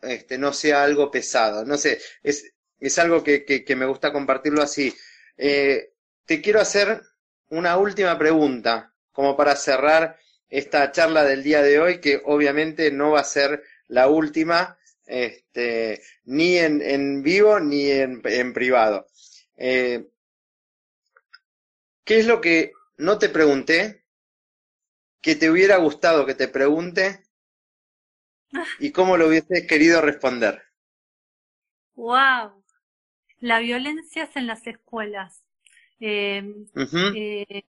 este, 0.02 0.38
no 0.38 0.52
sea 0.52 0.84
algo 0.84 1.10
pesado. 1.10 1.64
No 1.64 1.76
sé, 1.76 2.00
es, 2.22 2.52
es 2.78 2.98
algo 2.98 3.24
que, 3.24 3.44
que, 3.44 3.64
que 3.64 3.76
me 3.76 3.86
gusta 3.86 4.12
compartirlo 4.12 4.62
así. 4.62 4.94
Eh, 5.36 5.92
te 6.24 6.40
quiero 6.40 6.60
hacer 6.60 7.02
una 7.50 7.76
última 7.76 8.18
pregunta, 8.18 8.94
como 9.12 9.36
para 9.36 9.56
cerrar 9.56 10.18
esta 10.48 10.90
charla 10.92 11.24
del 11.24 11.42
día 11.42 11.62
de 11.62 11.78
hoy, 11.80 12.00
que 12.00 12.20
obviamente 12.24 12.90
no 12.90 13.12
va 13.12 13.20
a 13.20 13.24
ser 13.24 13.62
la 13.88 14.08
última, 14.08 14.78
este, 15.06 16.02
ni 16.24 16.58
en, 16.58 16.82
en 16.82 17.22
vivo 17.22 17.60
ni 17.60 17.90
en, 17.90 18.20
en 18.24 18.52
privado. 18.52 19.06
Eh, 19.56 20.06
¿Qué 22.04 22.18
es 22.18 22.26
lo 22.26 22.40
que 22.40 22.72
no 22.96 23.20
te 23.20 23.28
pregunté, 23.28 24.02
que 25.20 25.36
te 25.36 25.48
hubiera 25.48 25.76
gustado 25.76 26.26
que 26.26 26.34
te 26.34 26.48
pregunte 26.48 27.22
y 28.78 28.92
cómo 28.92 29.18
lo 29.18 29.28
hubieses 29.28 29.66
querido 29.66 30.00
responder? 30.00 30.62
Wow, 31.96 32.64
la 33.40 33.58
violencia 33.60 34.24
es 34.24 34.36
en 34.36 34.46
las 34.46 34.66
escuelas. 34.66 35.42
Eh, 36.00 36.66
eh, 37.14 37.64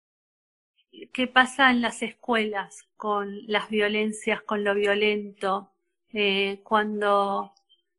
¿Qué 1.13 1.27
pasa 1.27 1.71
en 1.71 1.81
las 1.81 2.01
escuelas 2.01 2.87
con 2.97 3.45
las 3.47 3.69
violencias, 3.69 4.41
con 4.43 4.63
lo 4.63 4.75
violento? 4.75 5.71
Eh, 6.13 6.61
cuando, 6.63 7.53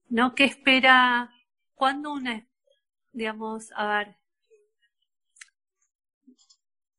¿no? 0.08 0.34
¿Qué 0.34 0.44
espera? 0.44 1.30
Cuando 1.74 2.12
una, 2.12 2.46
digamos, 3.12 3.72
a 3.76 3.86
ver, 3.86 4.16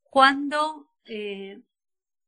cuando, 0.04 0.90
eh, 1.06 1.62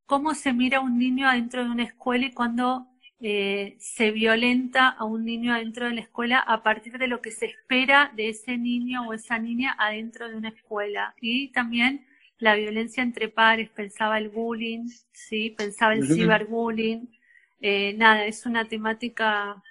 cómo 0.05 0.33
se 0.35 0.53
mira 0.53 0.79
un 0.81 0.97
niño 0.99 1.27
adentro 1.27 1.63
de 1.63 1.71
una 1.71 1.83
escuela 1.83 2.25
y 2.27 2.33
cuando 2.33 2.87
eh, 3.25 3.77
se 3.79 4.11
violenta 4.11 4.89
a 4.89 5.05
un 5.05 5.23
niño 5.23 5.53
adentro 5.53 5.87
de 5.87 5.95
la 5.95 6.01
escuela 6.01 6.39
a 6.39 6.61
partir 6.61 6.97
de 6.97 7.07
lo 7.07 7.21
que 7.21 7.31
se 7.31 7.45
espera 7.45 8.11
de 8.17 8.27
ese 8.27 8.57
niño 8.57 9.07
o 9.07 9.13
esa 9.13 9.39
niña 9.39 9.77
adentro 9.79 10.27
de 10.27 10.35
una 10.35 10.49
escuela. 10.49 11.15
Y 11.21 11.49
también 11.53 12.05
la 12.37 12.55
violencia 12.55 13.01
entre 13.01 13.29
pares, 13.29 13.69
pensaba 13.69 14.17
el 14.17 14.27
bullying, 14.27 14.89
sí, 15.13 15.51
pensaba 15.51 15.93
el 15.93 16.05
ciberbullying. 16.05 17.17
Eh, 17.61 17.93
nada, 17.93 18.25
es 18.25 18.45
una 18.45 18.67
temática 18.67 19.63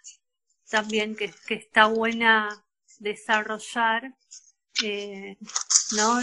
también 0.71 1.15
que, 1.15 1.31
que 1.47 1.53
está 1.53 1.89
buena 1.89 2.49
desarrollar, 3.01 4.15
eh, 4.83 5.37
¿no? 5.95 6.21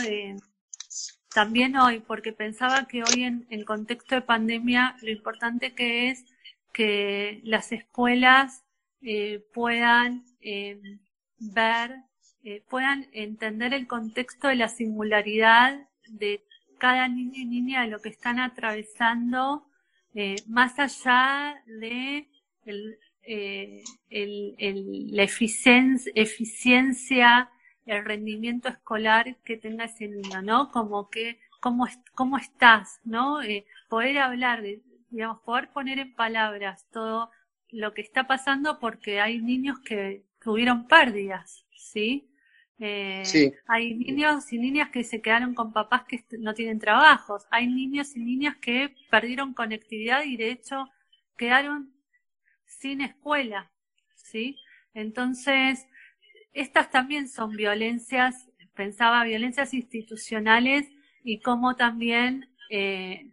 también 1.32 1.76
hoy, 1.76 2.00
porque 2.00 2.34
pensaba 2.34 2.88
que 2.88 3.04
hoy 3.04 3.22
en, 3.22 3.46
en 3.52 3.64
contexto 3.66 4.16
de 4.16 4.24
pandemia 4.24 4.98
lo 5.04 5.12
importante 5.12 5.76
que 5.76 6.10
es 6.10 6.26
que 6.74 7.42
las 7.44 7.72
escuelas 7.72 8.64
eh, 9.02 9.42
puedan 9.54 10.26
eh, 10.42 10.80
ver, 11.40 11.96
eh, 12.44 12.64
puedan 12.70 13.08
entender 13.14 13.74
el 13.74 13.88
contexto 13.88 14.50
de 14.50 14.56
la 14.56 14.70
singularidad 14.70 15.88
de 16.10 16.44
cada 16.78 17.08
niño 17.08 17.34
y 17.36 17.46
niña 17.46 17.82
de 17.82 17.88
lo 17.90 18.02
que 18.02 18.10
están 18.10 18.40
atravesando, 18.40 19.66
más 20.48 20.80
allá 20.80 21.62
de 21.66 22.28
el, 22.66 22.98
el, 24.10 25.16
la 25.16 25.24
eficiencia, 25.24 26.12
eficiencia, 26.16 27.50
el 27.86 28.04
rendimiento 28.04 28.70
escolar 28.70 29.38
que 29.44 29.58
tenga 29.58 29.86
ese 29.86 30.08
niño, 30.08 30.42
¿no? 30.42 30.72
Como 30.72 31.10
que, 31.10 31.40
¿cómo, 31.60 31.88
cómo 32.16 32.38
estás, 32.38 33.00
¿no? 33.04 33.40
poder 33.90 34.20
hablar 34.20 34.62
de, 34.62 34.82
digamos, 35.10 35.42
poder 35.42 35.70
poner 35.72 36.00
en 36.00 36.14
palabras 36.16 36.88
todo 36.92 37.32
lo 37.72 37.94
que 37.94 38.02
está 38.02 38.28
pasando 38.28 38.80
porque 38.80 39.20
hay 39.20 39.42
niños 39.42 39.80
que 39.80 40.26
tuvieron 40.40 40.88
pérdidas, 40.88 41.66
¿sí? 41.72 42.30
Eh, 42.80 43.24
sí. 43.26 43.54
Hay 43.68 43.94
niños 43.94 44.52
y 44.54 44.58
niñas 44.58 44.90
que 44.90 45.04
se 45.04 45.22
quedaron 45.22 45.54
con 45.54 45.74
papás 45.74 46.06
que 46.06 46.24
no 46.40 46.54
tienen 46.54 46.80
trabajos. 46.80 47.46
Hay 47.52 47.68
niños 47.68 48.16
y 48.16 48.20
niñas 48.20 48.56
que 48.62 48.96
perdieron 49.12 49.54
conectividad 49.54 50.24
y 50.24 50.38
de 50.38 50.52
hecho 50.52 50.88
quedaron 51.38 51.94
sin 52.66 53.02
escuela, 53.02 53.72
¿sí? 54.16 54.58
Entonces, 54.94 55.86
estas 56.54 56.90
también 56.90 57.28
son 57.28 57.56
violencias, 57.56 58.50
pensaba 58.76 59.24
violencias 59.24 59.74
institucionales 59.74 60.90
y 61.24 61.42
cómo 61.42 61.76
también 61.76 62.50
eh, 62.70 63.32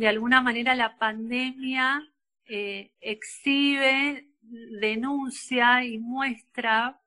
de 0.00 0.08
alguna 0.08 0.40
manera 0.40 0.74
la 0.74 0.96
pandemia 0.96 2.02
eh, 2.46 2.90
exhibe, 3.02 4.30
denuncia 4.40 5.84
y 5.84 5.98
muestra 5.98 7.02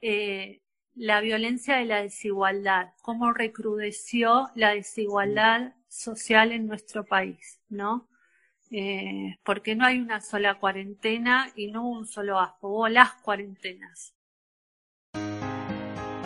eh, 0.00 0.60
la 0.94 1.20
violencia 1.20 1.78
de 1.78 1.84
la 1.84 2.00
desigualdad, 2.00 2.90
cómo 3.02 3.32
recrudeció 3.32 4.50
la 4.54 4.72
desigualdad 4.72 5.74
social 5.88 6.52
en 6.52 6.68
nuestro 6.68 7.04
país, 7.04 7.60
¿no? 7.68 8.08
Eh, 8.70 9.40
porque 9.42 9.74
no 9.74 9.84
hay 9.84 9.98
una 9.98 10.20
sola 10.20 10.60
cuarentena 10.60 11.50
y 11.56 11.72
no 11.72 11.88
un 11.88 12.06
solo 12.06 12.38
asco, 12.38 12.68
hubo 12.68 12.88
las 12.88 13.14
cuarentenas. 13.14 14.14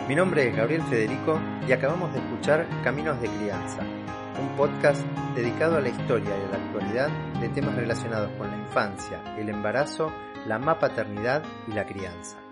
Mi 0.07 0.13
nombre 0.13 0.47
es 0.47 0.55
Gabriel 0.55 0.83
Federico 0.83 1.41
y 1.67 1.71
acabamos 1.71 2.13
de 2.13 2.19
escuchar 2.19 2.67
Caminos 2.83 3.19
de 3.19 3.29
Crianza 3.29 4.06
un 4.39 4.55
podcast 4.55 5.05
dedicado 5.35 5.77
a 5.77 5.81
la 5.81 5.89
historia 5.89 6.29
y 6.29 6.45
a 6.45 6.57
la 6.57 6.65
actualidad 6.65 7.09
de 7.39 7.49
temas 7.49 7.75
relacionados 7.75 8.31
con 8.37 8.49
la 8.49 8.57
infancia, 8.57 9.35
el 9.37 9.49
embarazo, 9.49 10.11
la 10.45 10.59
paternidad 10.79 11.43
y 11.67 11.73
la 11.73 11.85
crianza. 11.85 12.46